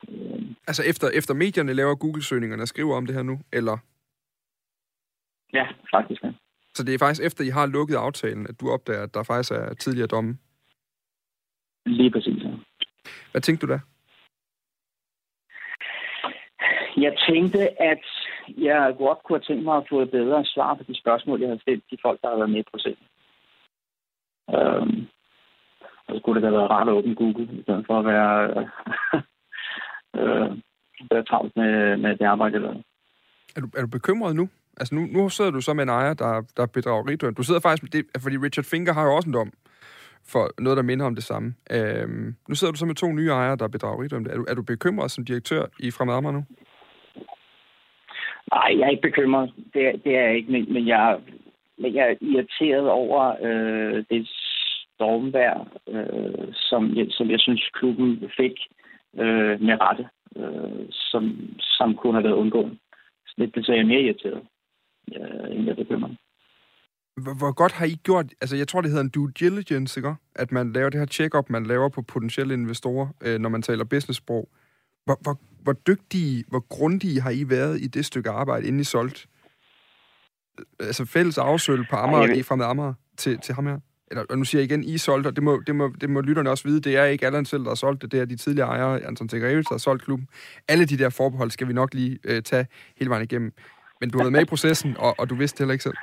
[0.08, 0.42] Øh.
[0.66, 3.76] Altså efter, efter medierne laver Google-søgningerne og skriver om det her nu, eller?
[5.52, 6.22] Ja, faktisk.
[6.22, 6.32] Ja.
[6.74, 9.52] Så det er faktisk efter, I har lukket aftalen, at du opdager, at der faktisk
[9.52, 10.38] er tidligere domme?
[11.86, 12.50] Lige præcis, ja.
[13.30, 13.80] Hvad tænkte du da?
[16.96, 18.04] Jeg tænkte, at
[18.58, 21.48] jeg godt kunne have tænkt mig at få et bedre svar på de spørgsmål, jeg
[21.48, 23.06] har stillet de folk, der har været med i processen.
[24.56, 25.06] Øhm,
[26.06, 28.38] og så kunne det have været rart at åbne Google, i stedet for at være,
[30.18, 30.50] øh,
[31.10, 32.82] være travlt med, med det arbejde, jeg lavede.
[33.56, 34.48] Er du, er du bekymret nu?
[34.76, 37.38] Altså nu, nu sidder du så med en ejer, der, der er bedrageridømt.
[37.38, 39.52] Du sidder faktisk med det, fordi Richard Finger har jo også en dom
[40.32, 41.54] for noget, der minder om det samme.
[41.70, 44.30] Øhm, nu sidder du så med to nye ejere, der er bedrageridømte.
[44.30, 46.44] Er du, er du bekymret som direktør i Fremad nu?
[48.54, 49.52] Nej, jeg er ikke bekymret.
[49.74, 51.18] Det, er, det er jeg ikke, men, men, jeg,
[51.78, 54.28] men jeg er irriteret over øh, det
[54.94, 55.54] stormvær,
[55.88, 58.56] øh, som, jeg, som jeg synes, klubben fik
[59.18, 61.22] øh, med rette, øh, som,
[61.60, 62.78] som kunne have været undgået.
[63.26, 64.42] Så det, det er jeg mere irriteret,
[65.08, 66.16] øh, end jeg bekymret.
[67.16, 70.14] Hvor, godt har I gjort, altså jeg tror, det hedder en due diligence, ikke?
[70.34, 73.84] At man laver det her check-up, man laver på potentielle investorer, øh, når man taler
[73.84, 74.48] business-sprog.
[75.04, 78.84] Hvor, hvor, hvor dygtige, hvor grundige har I været i det stykke arbejde, inden I
[78.84, 79.28] solgte
[80.80, 83.78] altså fælles afsøl på Amager, ja, fra med Amager til, til ham her?
[84.10, 86.20] Eller, og nu siger jeg igen, I solgte, og det må, det, må, det må
[86.20, 88.36] lytterne også vide, det er ikke Allan selv, der har solgt det, det er de
[88.36, 90.28] tidligere ejere, Anton Tegreves, der har solgt klubben.
[90.68, 93.52] Alle de der forbehold skal vi nok lige øh, tage hele vejen igennem.
[94.00, 96.00] Men du har været med i processen, og, og du vidste det heller ikke selv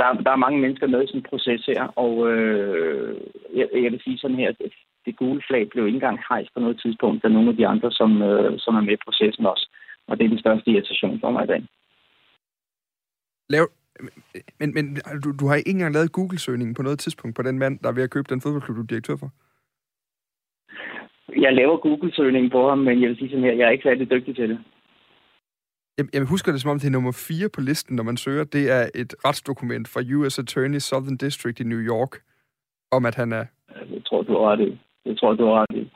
[0.00, 3.20] der, der er mange mennesker med i sådan en proces her, og øh,
[3.58, 4.72] jeg, jeg vil sige sådan her, at
[5.06, 7.90] det gule flag blev ikke engang hejst på noget tidspunkt af nogle af de andre,
[7.92, 9.66] som, øh, som er med i processen også.
[10.08, 11.62] Og det er den største irritation for mig i dag.
[13.48, 13.64] Lav,
[14.60, 14.84] men, men
[15.24, 17.92] du, du har ikke engang lavet Google-søgningen på noget tidspunkt på den mand, der er
[17.92, 19.30] ved at købe den fodboldklub, du er direktør for?
[21.44, 24.10] Jeg laver Google-søgningen på ham, men jeg vil sige sådan her, jeg er ikke særlig
[24.10, 24.58] dygtig til det.
[26.00, 28.44] Jeg, jeg husker det som om, det er nummer 4 på listen, når man søger.
[28.44, 30.38] Det er et retsdokument fra U.S.
[30.38, 32.12] Attorney Southern District i New York,
[32.90, 33.44] om at han er...
[33.94, 34.80] Jeg tror, du har ret i.
[35.04, 35.92] Jeg tror, du har ret i.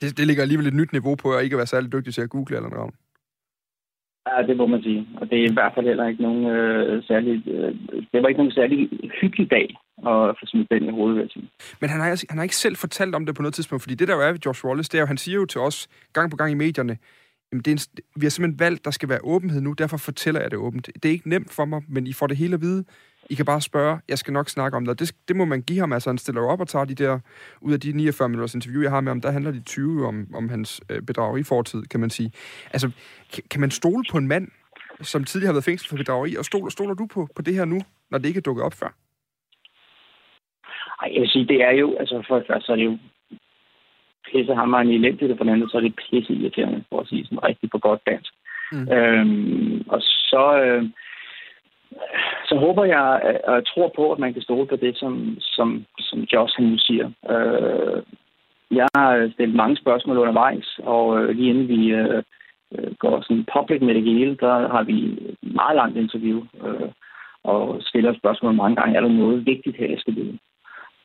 [0.00, 2.30] Det, det ligger alligevel et nyt niveau på, at ikke være særlig dygtig til at
[2.30, 2.94] google eller noget.
[4.28, 5.08] Ja, det må man sige.
[5.20, 7.48] Og det er i hvert fald heller ikke nogen øh, særlig...
[7.48, 7.74] Øh,
[8.12, 8.78] det var ikke nogen særlig
[9.20, 9.68] hyggelig dag
[10.06, 11.48] at få smidt den i hovedet, sige.
[11.80, 14.08] Men han har, han har ikke selv fortalt om det på noget tidspunkt, fordi det
[14.08, 16.30] der jo er ved Josh Wallace, det er jo, han siger jo til os gang
[16.30, 16.98] på gang i medierne,
[17.52, 20.40] jamen det er en, vi har simpelthen valgt, der skal være åbenhed nu, derfor fortæller
[20.40, 20.86] jeg det åbent.
[21.02, 22.84] Det er ikke nemt for mig, men I får det hele at vide.
[23.30, 25.00] I kan bare spørge, jeg skal nok snakke om det.
[25.00, 27.18] Det, det må man give ham, altså han stiller op og tager de der,
[27.60, 30.26] ud af de 49 minutters interview, jeg har med ham, der handler de 20 om,
[30.34, 32.32] om hans øh, bedrageri fortid, kan man sige.
[32.72, 32.90] Altså,
[33.32, 34.48] kan, kan man stole på en mand,
[35.00, 37.64] som tidligere har været fængslet for bedrageri, og stoler, stoler du på, på det her
[37.64, 37.80] nu,
[38.10, 38.90] når det ikke er dukket op før?
[41.02, 42.98] Ej, jeg vil sige, det er jo, altså for det første, så er det jo
[44.32, 47.24] pisse hammeren elendigt, og for den anden, så er det pisse irriterende, for at sige
[47.24, 48.32] sådan rigtig på godt dansk.
[48.72, 48.92] Mm.
[48.92, 50.84] Øhm, og så, øh,
[52.48, 56.18] så håber jeg, og tror på, at man kan stole på det, som, som, som
[56.32, 57.10] Josh han nu siger.
[57.30, 58.02] Øh,
[58.70, 62.22] jeg har stillet mange spørgsmål undervejs, og øh, lige inden vi øh,
[62.74, 66.90] øh går sådan public med det hele, der har vi et meget langt interview, øh,
[67.44, 70.38] og stiller spørgsmål mange gange, er der noget vigtigt her, jeg skal vide?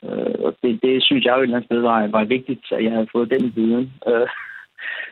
[0.03, 2.83] Øh, og det, det synes jeg jo et eller andet sted var, var vigtigt, at
[2.83, 3.93] jeg havde fået den viden.
[4.07, 4.27] Øh,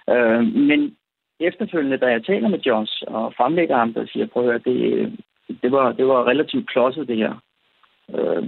[0.16, 0.96] øh, men
[1.39, 5.20] efterfølgende, da jeg taler med Josh og fremlægger ham, der siger, prøv at høre, det,
[5.62, 7.34] det, var, det var relativt klodset det her.
[8.10, 8.44] Øh,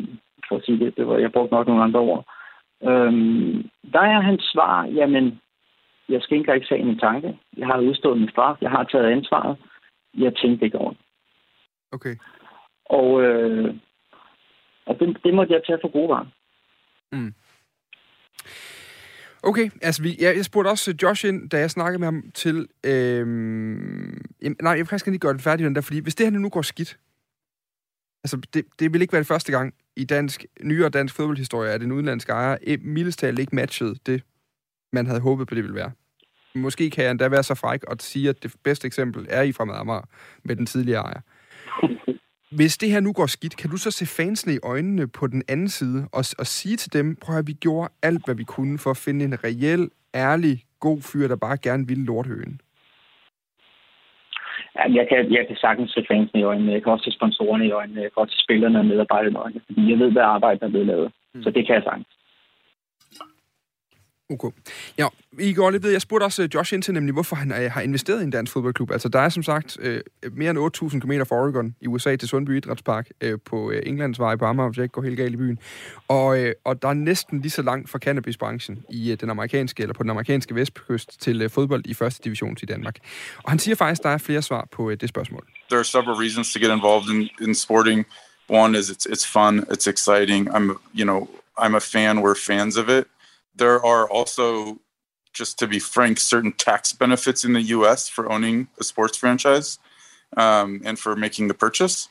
[0.47, 2.25] for at sige det, det var, jeg brugte nok nogle andre ord.
[2.83, 3.13] Øh,
[3.93, 5.39] der er hans svar, jamen,
[6.09, 7.37] jeg skal ikke sagen en tanke.
[7.57, 8.57] Jeg har udstået min straf.
[8.61, 9.57] Jeg har taget ansvaret.
[10.17, 10.93] Jeg tænkte ikke over
[11.91, 12.15] Okay.
[12.85, 13.75] Og øh,
[14.85, 16.25] og det, det måtte jeg tage for gode varer.
[17.11, 17.33] Mm.
[19.43, 22.31] Okay, altså vi, jeg, jeg spurgte også øh, Josh ind, da jeg snakkede med ham
[22.33, 22.67] til...
[22.83, 26.25] Øhm, jamen, nej, jeg vil faktisk lige gøre den færdig, den der, fordi hvis det
[26.25, 26.97] her nu går skidt,
[28.23, 31.83] altså det, det vil ikke være det første gang i dansk, nyere dansk fodboldhistorie, at
[31.83, 34.23] en udenlandsk ejer eh, mildest ikke matchet det,
[34.93, 35.91] man havde håbet på, det ville være.
[36.55, 39.51] Måske kan jeg endda være så fræk og sige, at det bedste eksempel er i
[39.51, 40.01] fra Amager
[40.43, 41.21] med den tidligere ejer.
[42.59, 45.43] Hvis det her nu går skidt, kan du så se fansene i øjnene på den
[45.47, 48.79] anden side og, og sige til dem, prøv at vi gjorde alt, hvad vi kunne
[48.83, 52.61] for at finde en reel, ærlig, god fyr, der bare gerne ville lorthøen?
[54.77, 56.71] Ja, jeg, kan, jeg kan sagtens se fansene i øjnene.
[56.71, 58.01] Jeg kan også se sponsorerne i øjnene.
[58.01, 59.61] Jeg kan også se spillerne og medarbejderne i øjnene.
[59.67, 61.11] Fordi jeg ved, hvad arbejde der er blevet lavet.
[61.33, 61.43] Mm.
[61.43, 62.07] Så det kan jeg sagtens.
[64.33, 64.49] Okay.
[64.97, 65.07] Ja,
[65.39, 67.71] I går lidt ved, jeg spurgte også øh, Josh ind til nemlig, hvorfor han øh,
[67.71, 68.91] har investeret i en dansk fodboldklub.
[68.91, 70.59] Altså, der er som sagt øh, mere end
[70.93, 74.69] 8.000 km fra Oregon i USA til Sundby Idrætspark øh, på øh, Englandsvej på Amager,
[74.69, 75.59] hvis jeg ikke går helt galt i byen.
[76.07, 79.83] Og, øh, og der er næsten lige så langt fra cannabisbranchen i øh, den amerikanske,
[79.83, 82.95] eller på den amerikanske vestkyst til øh, fodbold i første division til Danmark.
[83.43, 85.47] Og han siger faktisk, der er flere svar på øh, det spørgsmål.
[85.69, 88.05] There are several reasons to get involved in, in sporting.
[88.49, 90.49] One is it's, it's fun, it's exciting.
[90.49, 91.27] I'm, you know,
[91.57, 93.05] I'm a fan, we're fans of it.
[93.55, 94.79] There are also
[95.33, 98.07] just to be frank, certain tax benefits in the U.S.
[98.07, 99.79] for owning a sports franchise
[100.37, 102.07] um, and for making the purchase.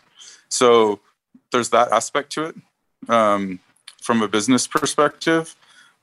[0.48, 1.00] So
[1.52, 2.56] there's that aspect to it
[3.08, 3.60] um,
[4.02, 5.54] from a business perspective.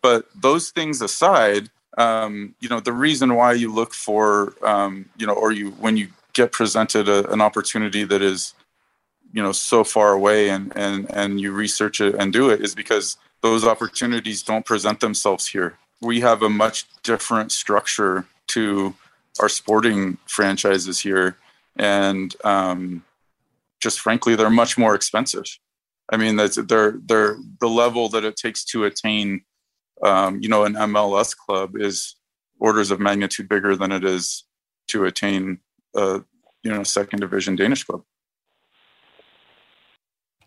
[0.02, 5.28] But those things aside, um, you know, the reason why you look for, um, you
[5.28, 8.54] know, or you when you get presented a, an opportunity that is,
[9.34, 12.74] you know, so far away and and and you research it and do it is
[12.74, 15.78] because those opportunities don't present themselves here.
[16.02, 18.96] We have a much different structure to
[19.40, 21.38] our sporting franchises here,
[21.76, 23.04] and um,
[23.80, 25.46] just frankly, they're much more expensive.
[26.12, 29.42] I mean, that's they're they're the level that it takes to attain,
[30.04, 32.16] um, you know, an MLS club is
[32.60, 34.46] orders of magnitude bigger than it is
[34.88, 35.60] to attain
[35.96, 36.22] a
[36.64, 38.04] you know second division Danish club.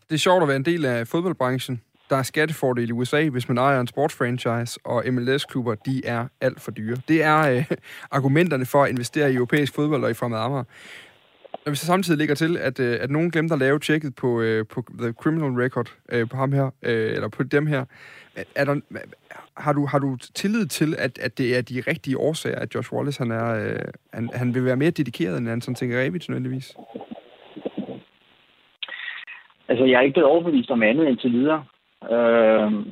[0.08, 1.80] Det er sjovt at være en del af fodboldbranchen.
[2.12, 6.60] Der er skattefordel i USA, hvis man ejer en sportsfranchise, og MLS-klubber, de er alt
[6.60, 6.96] for dyre.
[7.08, 7.64] Det er øh,
[8.18, 10.64] argumenterne for at investere i europæisk fodbold og i fremad Amager.
[11.64, 14.40] Når vi så samtidig ligger til, at, øh, at nogen glemte at lave tjekket på,
[14.40, 17.84] øh, på The Criminal Record øh, på ham her, øh, eller på dem her,
[18.56, 18.80] er der,
[19.56, 22.92] har, du, har du tillid til, at, at det er de rigtige årsager, at Josh
[22.92, 23.78] Wallace han er, øh,
[24.12, 26.76] han, han vil være mere dedikeret end Anton Tinkerevic nødvendigvis?
[29.68, 31.64] Altså, jeg er ikke blevet overbevist om andet indtil videre.
[32.16, 32.86] Øh,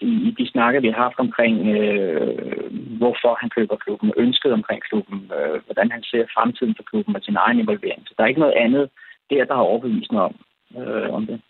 [0.00, 5.32] i de snakker, vi har haft omkring, øh, hvorfor han køber klubben, ønsket omkring klubben,
[5.38, 8.02] øh, hvordan han ser fremtiden for klubben og sin egen involvering.
[8.06, 8.90] Så der er ikke noget andet
[9.30, 10.34] der, der har overbevist mig om,
[10.80, 11.40] øh, om det.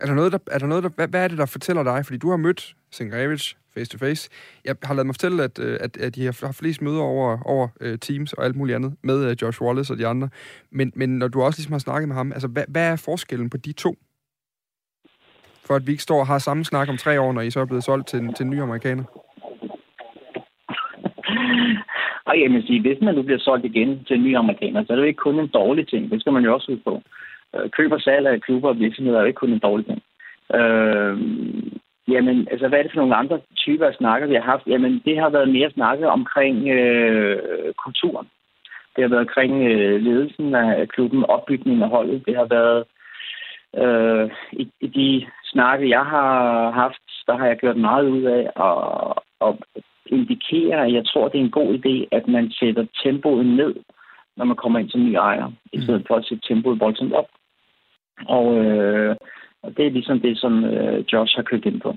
[0.00, 2.06] Er der noget, der, er der noget der, hvad, hvad er det, der fortæller dig?
[2.06, 4.30] Fordi du har mødt Sengrevich face to face.
[4.64, 7.68] Jeg har lavet mig fortælle, at, øh, at, at de har flest møder over, over
[7.80, 10.28] øh, Teams og alt muligt andet med øh, Josh Wallace og de andre.
[10.70, 13.50] Men, men når du også ligesom har snakket med ham, altså hvad, hvad er forskellen
[13.50, 13.96] på de to?
[15.70, 17.60] For at vi ikke står og har samme snak om tre år, når I så
[17.60, 19.04] er blevet solgt til, til en ny amerikaner?
[22.28, 24.92] Og jeg vil sige, hvis man nu bliver solgt igen til en ny amerikaner, så
[24.92, 26.10] er det jo ikke kun en dårlig ting.
[26.10, 27.02] Det skal man jo også ud på.
[27.54, 30.02] Øh, køb og salg af klubber og virksomheder er jo ikke kun en dårlig ting.
[30.58, 31.14] Øh,
[32.14, 34.66] jamen, altså, hvad er det for nogle andre typer af snakker, vi har haft?
[34.66, 37.38] Jamen, det har været mere snakket omkring øh,
[37.84, 38.26] kulturen.
[38.96, 42.26] Det har været omkring øh, ledelsen af klubben, opbygningen af holdet.
[42.26, 42.84] Det har været
[43.82, 48.42] øh, i, i de snakke, jeg har haft, der har jeg gjort meget ud af
[48.68, 48.76] at,
[49.46, 53.74] at indikere, at jeg tror, det er en god idé, at man sætter tempoet ned,
[54.36, 55.82] når man kommer ind som ny ejer, i mm.
[55.82, 57.28] stedet for at sætte tempoet voldsomt op.
[58.28, 59.16] Og, øh,
[59.62, 61.96] og det er ligesom det, som øh, Josh har købt ind på.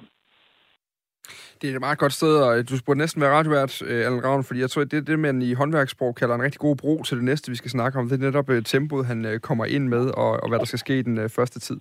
[1.61, 4.43] Det er et meget godt sted, og du burde næsten være radiovært, øh, Allan Ravn,
[4.43, 7.17] fordi jeg tror, det er det, man i håndværkssprog kalder en rigtig god bro til
[7.17, 8.09] det næste, vi skal snakke om.
[8.09, 10.79] Det er netop øh, tempoet, han øh, kommer ind med, og, og hvad der skal
[10.79, 11.77] ske i den første tid.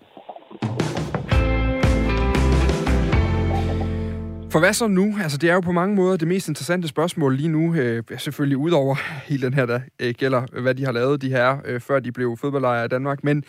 [4.52, 5.18] For hvad så nu?
[5.22, 8.56] Altså, det er jo på mange måder det mest interessante spørgsmål lige nu, øh, selvfølgelig
[8.56, 12.00] udover hele den her, der øh, gælder, hvad de har lavet, de her, øh, før
[12.00, 13.24] de blev fodboldlejere i Danmark.
[13.24, 13.44] Men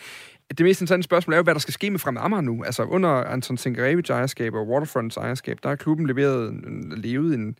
[0.58, 2.64] det mest interessante spørgsmål er jo, hvad der skal ske med Fremad Amager nu.
[2.64, 6.54] Altså, under Anton Sinkerevic ejerskab og Waterfronts ejerskab, der har klubben leveret,
[6.96, 7.56] levet en,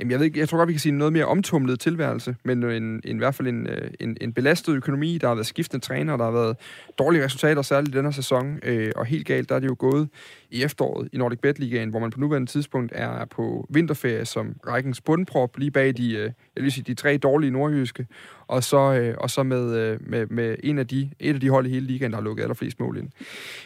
[0.00, 2.62] Jamen, jeg, ved ikke, jeg tror godt, vi kan sige noget mere omtumlet tilværelse, men
[2.62, 5.18] øh, en, en, i hvert fald en, øh, en, en belastet økonomi.
[5.18, 6.56] Der har været skiftende træner, der har været
[6.98, 8.58] dårlige resultater, særligt i denne sæson.
[8.62, 10.08] Øh, og helt galt, der er det jo gået
[10.52, 14.56] i efteråret i Nordic Bet Ligaen, hvor man på nuværende tidspunkt er på vinterferie som
[14.66, 18.06] rækkens bundprop, lige bag de, øh, jeg vil sige, de tre dårlige nordjyske,
[18.46, 21.50] og så, øh, og så med, øh, med, med en af de, et af de
[21.50, 23.08] hold i hele ligaen, der har lukket allerflest mål ind.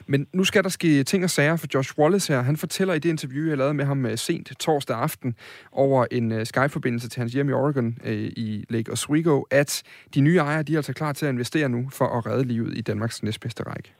[0.07, 2.43] Men nu skal der ske ting og sager for Josh Wallace her.
[2.43, 5.35] Han fortæller i det interview, jeg lavede med ham øh, sent torsdag aften
[5.73, 9.83] over en øh, Skype-forbindelse til hans hjem i Oregon øh, i Lake Oswego, at
[10.15, 12.79] de nye ejere de er altså klar til at investere nu for at redde livet
[12.79, 13.95] i Danmarks næstbedste række.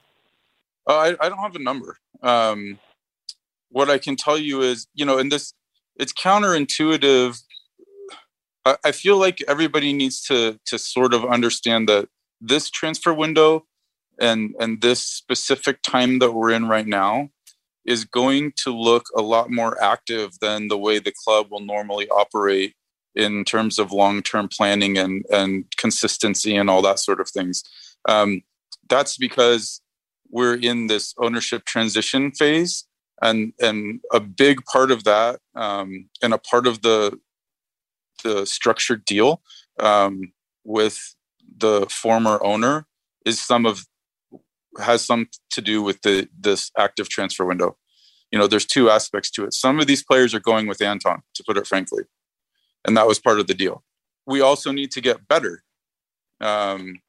[0.89, 1.97] Uh, I, I don't have a number.
[2.23, 2.79] Um,
[3.71, 5.53] what I can tell you is, you know, in this,
[5.97, 7.41] it's counterintuitive
[8.85, 12.09] I feel like everybody needs to to sort of understand that
[12.41, 13.65] this transfer window
[14.19, 17.31] and and this specific time that we're in right now
[17.85, 22.09] is going to look a lot more active than the way the club will normally
[22.09, 22.75] operate
[23.15, 27.63] in terms of long-term planning and and consistency and all that sort of things.
[28.09, 28.43] Um,
[28.89, 29.81] that's because
[30.37, 32.85] we're in this ownership transition phase,
[33.23, 37.19] and and a big part of that, um, and a part of the
[38.23, 39.41] the structured deal
[39.81, 40.33] um,
[40.63, 40.99] with
[41.57, 42.87] the former owner
[43.25, 43.87] is some of
[44.79, 47.79] has some to do with the this active transfer window.
[48.31, 49.55] You know, there's two aspects to it.
[49.55, 52.03] Some of these players are going with Anton, to put it frankly,
[52.85, 53.85] and that was part of the deal.
[54.27, 55.63] We also need to get better
[56.43, 57.01] um,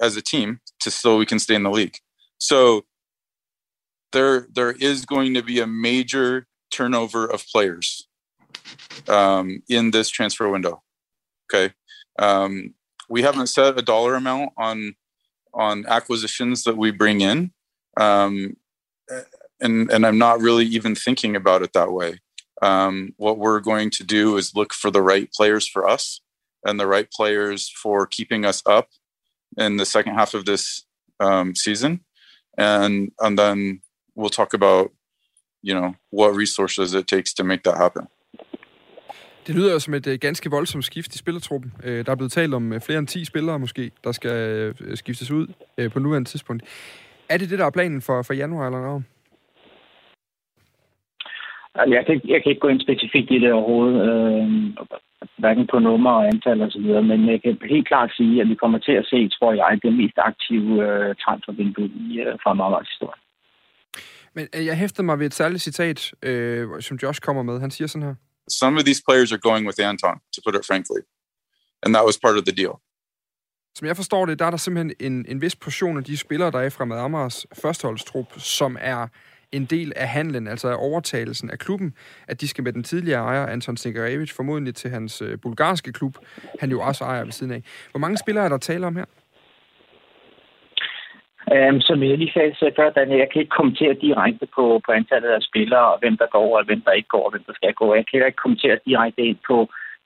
[0.00, 1.98] as a team to so we can stay in the league.
[2.38, 2.84] So
[4.12, 8.08] there there is going to be a major turnover of players
[9.08, 10.82] um, in this transfer window.
[11.52, 11.74] Okay,
[12.18, 12.74] um,
[13.08, 14.94] we haven't set a dollar amount on
[15.52, 17.52] on acquisitions that we bring in,
[17.98, 18.56] um,
[19.60, 22.20] and and I'm not really even thinking about it that way.
[22.62, 26.20] Um, what we're going to do is look for the right players for us
[26.64, 28.88] and the right players for keeping us up
[29.58, 30.86] in the second half of this
[31.20, 32.00] um, season,
[32.58, 33.80] and and then
[34.18, 34.90] we'll talk about
[35.62, 38.06] you know what resources it takes to make that happen.
[39.46, 41.72] Det lyder som et øh, ganske voldsomt skift i spillertruppen.
[41.84, 45.30] Øh, der er blevet talt om øh, flere end 10 spillere måske, der skal skiftes
[45.30, 45.46] ud
[45.92, 46.62] på nuværende tidspunkt.
[47.28, 49.04] Er det det, der er planen for, for januar eller noget?
[51.76, 54.44] Jeg kan, jeg kan ikke gå ind specifikt i det overhovedet, øh,
[55.38, 58.48] hverken på nummer og antal og så videre, men jeg kan helt klart sige, at
[58.48, 62.52] vi kommer til at se, tror jeg, det mest aktive øh, transfervindue i øh, fra
[62.54, 63.20] Marmars historie.
[64.36, 67.60] Men øh, jeg hæftede mig ved et særligt citat, øh, som Josh kommer med.
[67.60, 68.14] Han siger sådan her.
[68.60, 71.00] Some of these players are going with Anton, to put it frankly.
[71.82, 72.74] And that was part of the deal.
[73.76, 76.50] Som jeg forstår det, der er der simpelthen en, en vis portion af de spillere,
[76.50, 79.08] der er fra Amars førsteholdstrup, som er
[79.58, 81.94] en del af handlen, altså af overtagelsen af klubben,
[82.28, 86.14] at de skal med den tidligere ejer, Anton Sigarevic, formodentlig til hans øh, bulgarske klub,
[86.60, 87.62] han jo også ejer ved siden af.
[87.90, 89.04] Hvor mange spillere er der tale om her?
[91.54, 95.28] Um, som jeg lige sagde før, Daniel, jeg kan ikke kommentere direkte på, på antallet
[95.28, 97.74] af spillere, og hvem der går, og hvem der ikke går, og hvem der skal
[97.74, 97.94] gå.
[97.94, 99.56] Jeg kan ikke kommentere direkte ind på,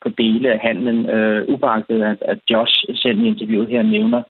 [0.02, 4.22] på dele af handlen, øh, ubeagtet at, at Josh selv i interviewet her nævner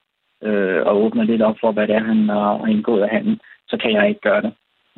[0.43, 3.77] øh, og åbner lidt op for, hvad det er, han har indgået af handlen, så
[3.83, 4.53] kan jeg ikke gøre det.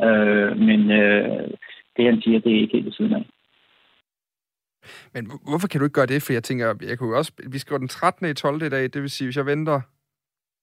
[0.06, 1.48] Øh, men øh,
[1.96, 3.26] det, han siger, det er ikke helt ved siden af.
[5.14, 6.22] Men hvorfor kan du ikke gøre det?
[6.22, 8.30] For jeg tænker, jeg kunne også, vi skriver den 13.
[8.30, 8.62] i 12.
[8.62, 9.80] i dag, det vil sige, hvis jeg venter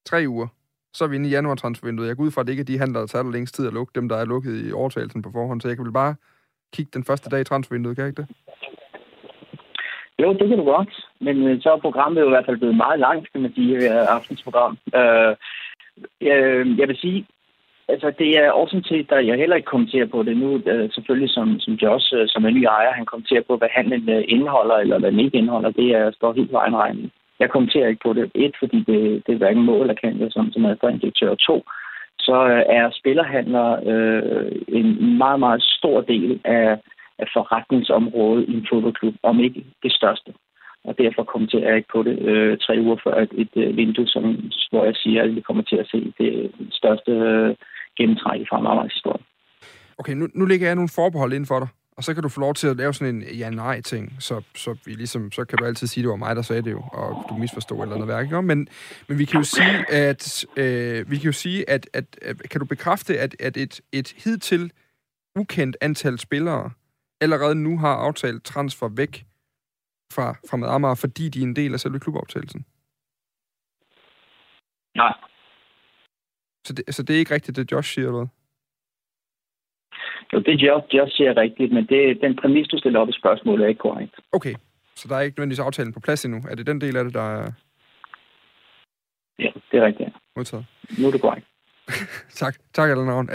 [0.06, 0.48] tre uger,
[0.94, 2.08] så er vi inde i januar transfervinduet.
[2.08, 3.74] Jeg går ud fra, at det ikke er de handler, der tager længst tid at
[3.74, 5.62] lukke dem, der er lukket i overtagelsen på forhånd.
[5.62, 6.16] Så jeg kan vel bare
[6.74, 8.30] kigge den første dag i transfervinduet, kan jeg ikke det?
[10.20, 11.08] Jo, det kan du godt.
[11.22, 13.90] Men øh, så er programmet jo i hvert fald blevet meget langt, kan man sige,
[13.90, 14.78] aftensprogram.
[14.96, 15.36] Øh,
[16.22, 16.38] jeg,
[16.80, 17.28] jeg vil sige,
[17.88, 20.62] altså det er også til, at jeg heller ikke kommenterer på det nu.
[20.66, 24.10] Øh, selvfølgelig som, som Josh, øh, som er ny ejer, han kommenterer på, hvad handlen
[24.10, 25.72] øh, indeholder, eller hvad den ikke indeholder.
[25.72, 27.12] Det er, står helt vejen regning.
[27.40, 28.32] Jeg kommenterer ikke på det.
[28.36, 30.64] Et, fordi det, det er hverken mål, eller kan det som, som
[31.02, 31.36] direktør.
[31.36, 31.64] To,
[32.20, 36.78] så øh, er spillerhandler øh, en meget, meget stor del af,
[37.20, 40.34] af forretningsområdet i en fodboldklub, om ikke det største.
[40.84, 44.08] Og derfor kommenterer jeg ikke på det øh, tre uger før et, et, øh, vindue,
[44.08, 44.24] som,
[44.72, 47.56] hvor jeg siger, at vi kommer til at se det største øh,
[47.98, 49.24] gennemtræk fra Marmars historie.
[49.98, 51.68] Okay, nu, nu lægger jeg nogle forbehold ind for dig,
[51.98, 54.92] og så kan du få lov til at lave sådan en ja-nej-ting, så, så, vi
[54.92, 57.26] ligesom, så kan du altid sige, at det var mig, der sagde det jo, og
[57.30, 58.44] du misforstod eller noget værk.
[58.44, 58.68] Men,
[59.08, 62.60] men vi kan jo sige, at, øh, vi kan jo sige, at, at, at kan
[62.60, 64.72] du bekræfte, at, at et, et hidtil
[65.36, 66.72] ukendt antal spillere
[67.22, 69.26] allerede nu har aftalt transfer væk
[70.14, 72.66] fra, fra med Amager, fordi de er en del af selve kluboptagelsen?
[74.96, 75.14] Nej.
[76.68, 78.30] Så det, så det er ikke rigtigt, det Josh siger, eller hvad?
[80.34, 83.64] Jo, det Josh, Josh siger rigtigt, men det, den præmis, du stiller op i spørgsmålet,
[83.64, 84.16] er ikke korrekt.
[84.32, 84.56] Okay,
[84.96, 86.40] så der er ikke nødvendigvis aftalen på plads endnu.
[86.50, 87.52] Er det den del af det, der er...
[89.40, 90.10] Ja, det er rigtigt.
[90.36, 90.66] Modtaget.
[91.00, 91.48] Nu er det korrekt.
[92.36, 93.26] tak, tak Allan Uh,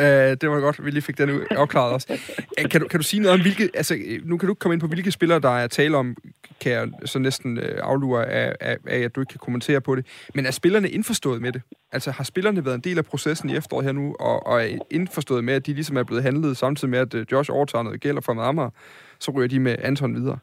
[0.41, 2.07] det var godt, vi lige fik den afklaret også.
[2.11, 2.17] Uh,
[2.59, 3.71] øh, kan, du, kan du sige noget om, hvilke...
[3.75, 6.17] Altså, øh, nu kan du komme ind på, hvilke spillere, der er tale om,
[6.61, 9.97] kan jeg så næsten uh, aflure af, af, af, at du ikke kan kommentere på
[9.97, 10.07] det.
[10.35, 11.63] Men er spillerne indforstået med det?
[11.93, 14.79] Altså, har spillerne været en del af processen i efteråret her nu, og, og er
[14.91, 18.01] indforstået med, at de ligesom er blevet handlet, samtidig med, at uh, Josh overtager noget
[18.01, 18.71] gælder fra Amager,
[19.19, 20.39] så ryger de med Anton videre?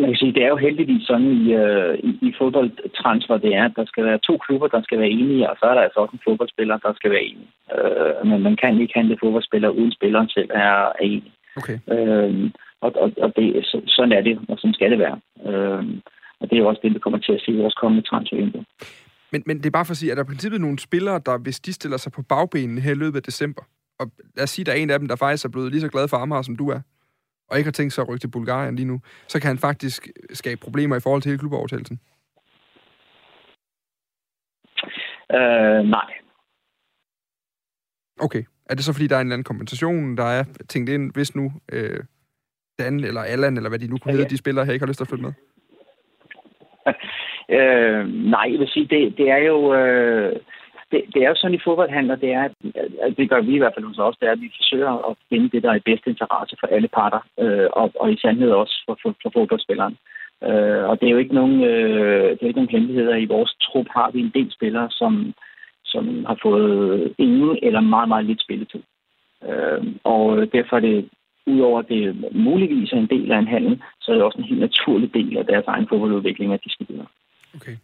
[0.00, 3.64] Man kan sige, det er jo heldigvis sådan i, øh, i, i fodboldtransfer, det er,
[3.64, 5.98] at der skal være to klubber, der skal være enige, og så er der altså
[6.00, 7.48] også en fodboldspiller, der skal være enig.
[7.76, 11.32] Øh, men man kan ikke handle fodboldspiller, uden spilleren selv er, er enig.
[11.56, 11.78] Okay.
[11.94, 12.50] Øh,
[12.80, 15.18] og og, og det, så, sådan er det, og sådan skal det være.
[15.48, 15.84] Øh,
[16.40, 18.64] og det er jo også det, vi kommer til at se i vores kommende transfervindue.
[19.32, 21.20] Men, men det er bare for at sige, at der er i princippet nogle spillere,
[21.26, 23.62] der hvis de stiller sig på bagbenene her i løbet af december,
[24.00, 24.06] og
[24.36, 25.88] lad os sige, at der er en af dem, der faktisk er blevet lige så
[25.88, 26.80] glad for Amager, som du er,
[27.50, 30.08] og ikke har tænkt sig at rykke til Bulgarien lige nu, så kan han faktisk
[30.32, 32.00] skabe problemer i forhold til hele klubovertagelsen?
[35.32, 36.08] Øh, nej.
[38.20, 38.44] Okay.
[38.70, 41.34] Er det så, fordi der er en eller anden kompensation, der er tænkt ind, hvis
[41.34, 42.00] nu øh,
[42.78, 44.88] Dan eller Allan, eller hvad de nu kunne ja, hedde, de spillere her ikke har
[44.88, 45.32] lyst til at flytte med?
[47.58, 49.74] øh, nej, jeg vil sige, det, det er jo...
[49.74, 50.40] Øh,
[50.94, 52.44] det, det er jo sådan i fodboldhandler, det er,
[53.04, 55.16] at det gør vi i hvert fald hos os, det er, at vi forsøger at
[55.28, 58.50] finde det, der er i bedste interesse for alle parter, øh, og, og i sandhed
[58.50, 59.96] også for, for, for fodboldspilleren.
[60.48, 63.14] Øh, og det er jo ikke nogen, øh, det er ikke nogen hemmeligheder.
[63.16, 65.34] I vores trup har vi en del spillere, som,
[65.84, 68.82] som har fået ingen eller meget, meget lidt spilletid.
[69.48, 71.08] Øh, og derfor er det
[71.46, 74.50] udover at det muligvis er en del af en handel, så er det også en
[74.50, 77.06] helt naturlig del af deres egen fodboldudvikling, at de skal videre.
[77.54, 77.76] Okay.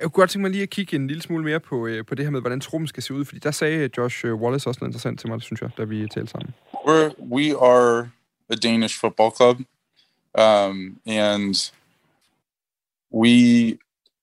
[0.00, 2.14] Jeg kunne godt tænke mig lige at kigge en lille smule mere på, øh, på
[2.14, 4.88] det her med, hvordan skal se ud, fordi der sagde Josh øh, Wallace også noget
[4.88, 6.54] interessant til mig, synes jeg, da vi talte sammen.
[6.74, 8.10] We're, we are
[8.50, 9.56] a Danish football club,
[10.38, 11.72] um, and
[13.12, 13.78] we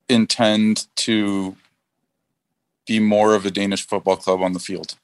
[0.09, 1.55] intend to
[2.87, 4.97] be more of a Danish football club on the field.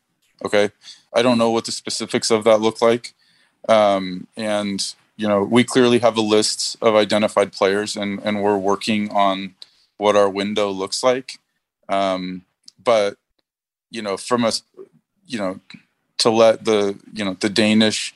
[0.46, 0.70] Okay.
[1.18, 3.14] I don't know what the specifics of that look like.
[3.70, 4.80] Um, and,
[5.18, 9.56] you know, we clearly have a list of identified players and, and we're working on
[10.02, 11.38] what our window looks like.
[11.88, 12.43] Um,
[12.84, 13.18] but,
[13.91, 14.64] you know, from us,
[15.28, 15.60] you know,
[16.18, 18.16] to let the, you know, the Danish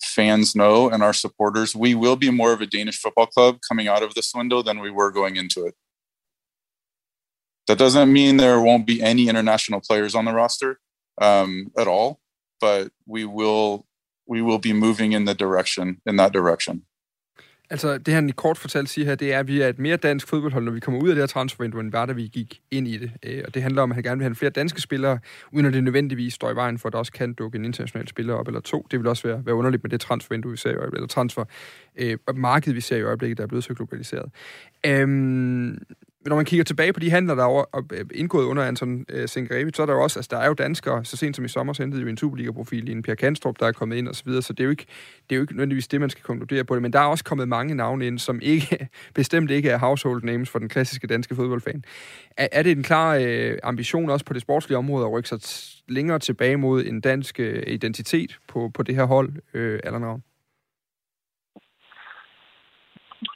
[0.00, 3.88] fans know and our supporters, we will be more of a Danish football club coming
[3.88, 5.74] out of this window than we were going into it.
[7.66, 10.78] That doesn't mean there won't be any international players on the roster
[11.20, 12.20] um, at all,
[12.60, 13.86] but we will
[14.26, 16.84] we will be moving in the direction in that direction.
[17.70, 19.96] Altså, det han i kort fortalt siger her, det er, at vi er et mere
[19.96, 22.60] dansk fodboldhold, når vi kommer ud af det her transfervindue, end var, da vi gik
[22.70, 23.12] ind i det.
[23.22, 25.18] Øh, og det handler om, at han gerne vil have flere danske spillere,
[25.52, 28.08] uden at det nødvendigvis står i vejen for, at der også kan dukke en international
[28.08, 28.86] spiller op eller to.
[28.90, 31.44] Det vil også være, være underligt med det transfervindue, vi ser i øjeblikket, eller transfer
[31.96, 34.30] øh, markedet, vi ser i øjeblikket, der er blevet så globaliseret.
[34.86, 35.78] Øhm,
[36.28, 39.76] når man kigger tilbage på de handler, der er øh, indgået under Anton øh, Sengerevic,
[39.76, 41.72] så er der jo også, altså der er jo danskere, så sent som i sommer,
[41.72, 44.24] så hentede jo en Superliga-profil i en Per Kanstrup, der er kommet ind og så
[44.24, 44.86] videre, så det er jo ikke,
[45.30, 47.24] det er jo ikke nødvendigvis det, man skal konkludere på det, men der er også
[47.24, 51.34] kommet mange navne ind, som ikke, bestemt ikke er household names for den klassiske danske
[51.34, 51.84] fodboldfan.
[52.36, 55.40] Er, er det en klar øh, ambition også på det sportslige område at rykke sig
[55.88, 60.22] længere tilbage mod en dansk øh, identitet på, på det her hold, øh, Allan Ravn?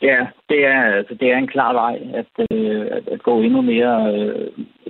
[0.03, 3.61] Ja, det er, altså, det er en klar vej at, øh, at, at gå endnu
[3.61, 4.49] mere øh,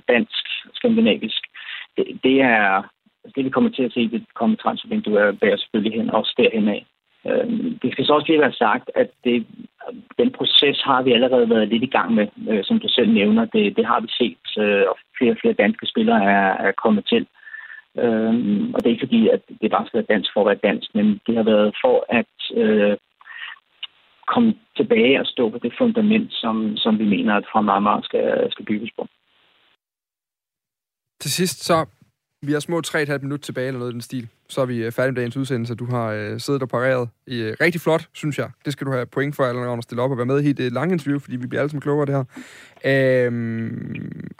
[0.09, 1.43] dansk, skandinavisk.
[1.97, 2.83] Det, det er
[3.25, 6.35] altså, det, vi kommer til at se det kommer transfervindue er bærer selvfølgelig hen, også
[6.39, 6.87] derhen af.
[7.27, 7.51] Øh,
[7.83, 9.47] det skal så også lige være sagt, at det,
[10.19, 13.45] den proces har vi allerede været lidt i gang med, øh, som du selv nævner.
[13.45, 17.05] Det, det har vi set, øh, og flere og flere danske spillere er, er kommet
[17.07, 17.27] til.
[17.99, 18.35] Øh,
[18.75, 20.95] og det er ikke fordi, at det bare skal være dansk for at være dansk,
[20.95, 22.97] men det har været for at øh,
[24.83, 28.65] tilbage og stå på det fundament, som, som vi mener, at fra Marmar skal, skal
[28.65, 29.07] bygges på.
[31.21, 31.87] Til sidst så,
[32.43, 34.29] vi har små 3,5 minutter tilbage eller noget i den stil.
[34.49, 35.75] Så er vi øh, færdige med dagens udsendelse.
[35.75, 37.09] Du har øh, siddet og pareret.
[37.27, 38.51] I, øh, rigtig flot, synes jeg.
[38.65, 40.73] Det skal du have point for, eller at stille op og være med i det
[40.73, 42.25] lange interview, fordi vi bliver alle sammen klogere det her.
[43.27, 44.33] Øhm,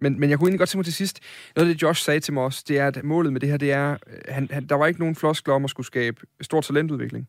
[0.00, 1.20] men, men jeg kunne egentlig godt tænke mig til sidst,
[1.56, 3.56] noget af det Josh sagde til mig også, det er, at målet med det her,
[3.56, 6.60] det er, øh, han, han, der var ikke nogen floskler om at skulle skabe stor
[6.60, 7.28] talentudvikling.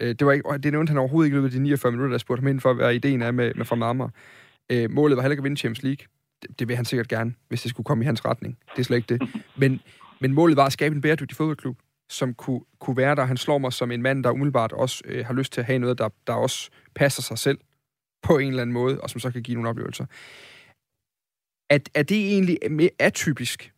[0.00, 2.10] Øh, det, var ikke, det nævnte han overhovedet ikke i løbet af de 49 minutter,
[2.10, 4.08] der spurgte ham ind for, hvad ideen er med, med fra Amager.
[4.70, 6.06] Øh, målet var heller ikke at vinde Champions League.
[6.42, 8.58] Det, det vil han sikkert gerne, hvis det skulle komme i hans retning.
[8.76, 9.22] Det er slet ikke det.
[9.60, 9.80] Men,
[10.20, 11.78] men målet var at skabe en bæredygtig fodboldklub,
[12.08, 13.24] som kunne, kunne være der.
[13.24, 15.78] Han slår mig som en mand, der umiddelbart også øh, har lyst til at have
[15.78, 17.58] noget, der, der også passer sig selv
[18.22, 20.06] på en eller anden måde, og som så kan give nogle oplevelser.
[21.70, 23.73] Er, er det egentlig mere atypisk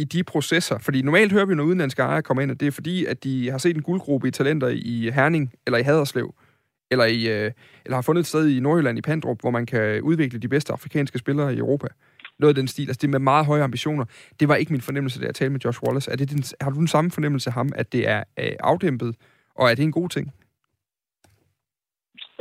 [0.00, 0.78] i de processer?
[0.78, 3.50] Fordi normalt hører vi, når udenlandske ejere kommer ind, at det er fordi, at de
[3.50, 6.34] har set en guldgruppe i talenter i Herning eller i Haderslev,
[6.90, 7.50] eller, i, øh,
[7.84, 10.72] eller har fundet et sted i Nordjylland i Pandrup, hvor man kan udvikle de bedste
[10.72, 11.86] afrikanske spillere i Europa.
[12.38, 12.88] Noget af den stil.
[12.88, 14.04] Altså det med meget høje ambitioner.
[14.40, 16.10] Det var ikke min fornemmelse, da jeg talte med Josh Wallace.
[16.10, 19.16] Er det din, har du den samme fornemmelse af ham, at det er øh, afdæmpet,
[19.54, 20.32] og er det en god ting?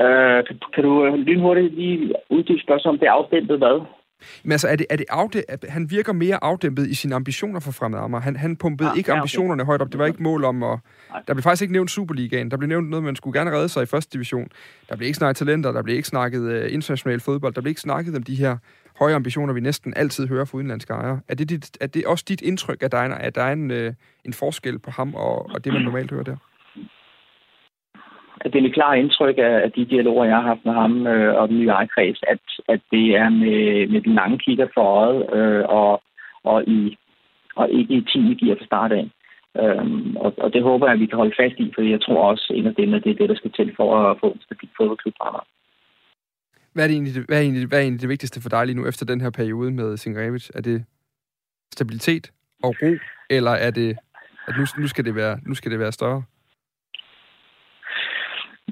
[0.05, 3.98] Uh, kan, kan du lynhurtigt lige uddybe spørgsmålet om det er afdæmpet hvad?
[4.43, 7.59] Men altså, er det, er det afdæ- at han virker mere afdæmpet i sine ambitioner
[7.59, 8.21] for Fremad Amager?
[8.21, 9.67] Han, han pumpede ja, ikke ambitionerne okay.
[9.67, 9.91] højt op.
[9.91, 10.79] Det var ikke mål om at...
[11.09, 11.21] Nej.
[11.27, 12.51] Der blev faktisk ikke nævnt Superligaen.
[12.51, 14.47] Der blev nævnt noget, man skulle gerne redde sig i første division.
[14.89, 17.81] Der blev ikke snakket talenter, der blev ikke snakket uh, international fodbold, der blev ikke
[17.81, 18.57] snakket om de her
[18.99, 21.19] høje ambitioner, vi næsten altid hører fra udenlandske ejere.
[21.27, 23.71] Er det, dit, er det også dit indtryk, at der er, at der er en,
[23.71, 23.93] uh,
[24.25, 26.35] en forskel på ham og, og det, man normalt hører der?
[28.43, 31.49] Det er mit klare indtryk af, de dialoger, jeg har haft med ham øh, og
[31.49, 35.63] den nye ejerkreds, at, at det er med, med den lange kigger for øjet øh,
[35.69, 36.01] og,
[36.43, 36.97] og, i,
[37.55, 39.05] og ikke i 10 gear fra start af.
[39.61, 42.29] Øhm, og, og det håber jeg, at vi kan holde fast i, for jeg tror
[42.31, 44.69] også, en af dem er det, det der skal til for at få en stabil
[44.77, 45.45] fodboldklub fremad.
[46.73, 48.77] Hvad er, egentlig det, hvad, er egentlig, hvad er egentlig det vigtigste for dig lige
[48.77, 50.49] nu efter den her periode med Singrevic?
[50.55, 50.85] Er det
[51.73, 52.31] stabilitet
[52.63, 52.91] og ro,
[53.29, 53.97] eller er det,
[54.47, 56.23] at nu, nu, skal, det være, nu skal det være større?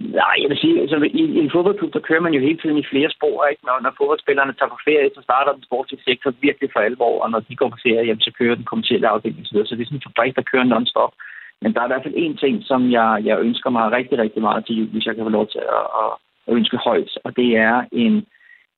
[0.01, 2.77] Nej, jeg vil sige, altså, i, i en fodboldklub, der kører man jo hele tiden
[2.77, 3.65] i flere spor, ikke?
[3.65, 7.31] Når, når fodboldspillerne tager på ferie, så starter den sportslige sektor virkelig for alvor, og
[7.31, 9.57] når de går på ferie, jamen, så kører den kommersielle afdeling osv.
[9.65, 11.13] Så det er sådan en fabrik, der kører non-stop.
[11.61, 14.41] Men der er i hvert fald en ting, som jeg, jeg ønsker mig rigtig, rigtig
[14.41, 16.11] meget til jul, hvis jeg kan få lov til at, at,
[16.47, 18.25] at ønske højt, og det er en,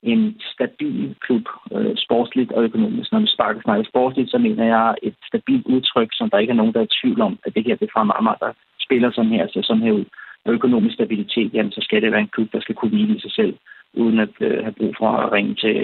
[0.03, 1.45] en stabil klub,
[1.75, 3.11] øh, sportsligt og økonomisk.
[3.11, 6.61] Når vi sparker snakker sportsligt, så mener jeg et stabilt udtryk, som der ikke er
[6.61, 8.51] nogen, der er i tvivl om, at det her det er fra Amager, der
[8.85, 10.05] spiller sådan her, så sådan her ud,
[10.49, 13.19] og økonomisk stabilitet, jamen så skal det være en klub, der skal kunne hvile i
[13.19, 13.53] sig selv,
[13.93, 15.75] uden at øh, have brug for at ringe til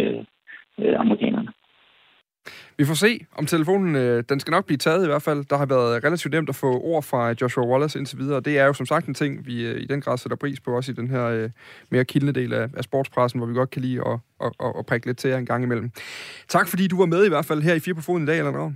[0.79, 1.51] øh, amerikanerne.
[2.77, 5.45] Vi får se, om telefonen, øh, den skal nok blive taget i hvert fald.
[5.49, 8.39] Der har været relativt nemt at få ord fra Joshua Wallace indtil videre.
[8.39, 10.75] Det er jo som sagt en ting, vi øh, i den grad sætter pris på,
[10.75, 11.49] også i den her øh,
[11.91, 14.85] mere kildende del af, af sportspressen, hvor vi godt kan lide at, at, at, at
[14.85, 15.89] prikke lidt til jer en gang imellem.
[16.47, 18.37] Tak fordi du var med i hvert fald her i Fire på Foden i dag,
[18.37, 18.75] eller noget.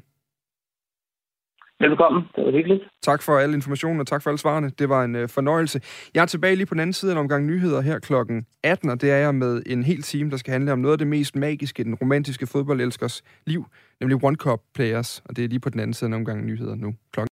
[1.82, 2.84] Velkommen, det var hyggeligt.
[3.02, 4.70] Tak for al informationen, og tak for alle svarene.
[4.80, 5.82] Det var en øh, fornøjelse.
[6.14, 8.90] Jeg er tilbage lige på den anden side af en omgang nyheder her klokken 18,
[8.90, 11.08] og det er jeg med en hel time, der skal handle om noget af det
[11.08, 13.66] mest magiske, den romantiske fodboldelskers liv,
[14.00, 16.46] nemlig One Cup Players, og det er lige på den anden side af en omgang
[16.46, 17.28] nyheder nu klokken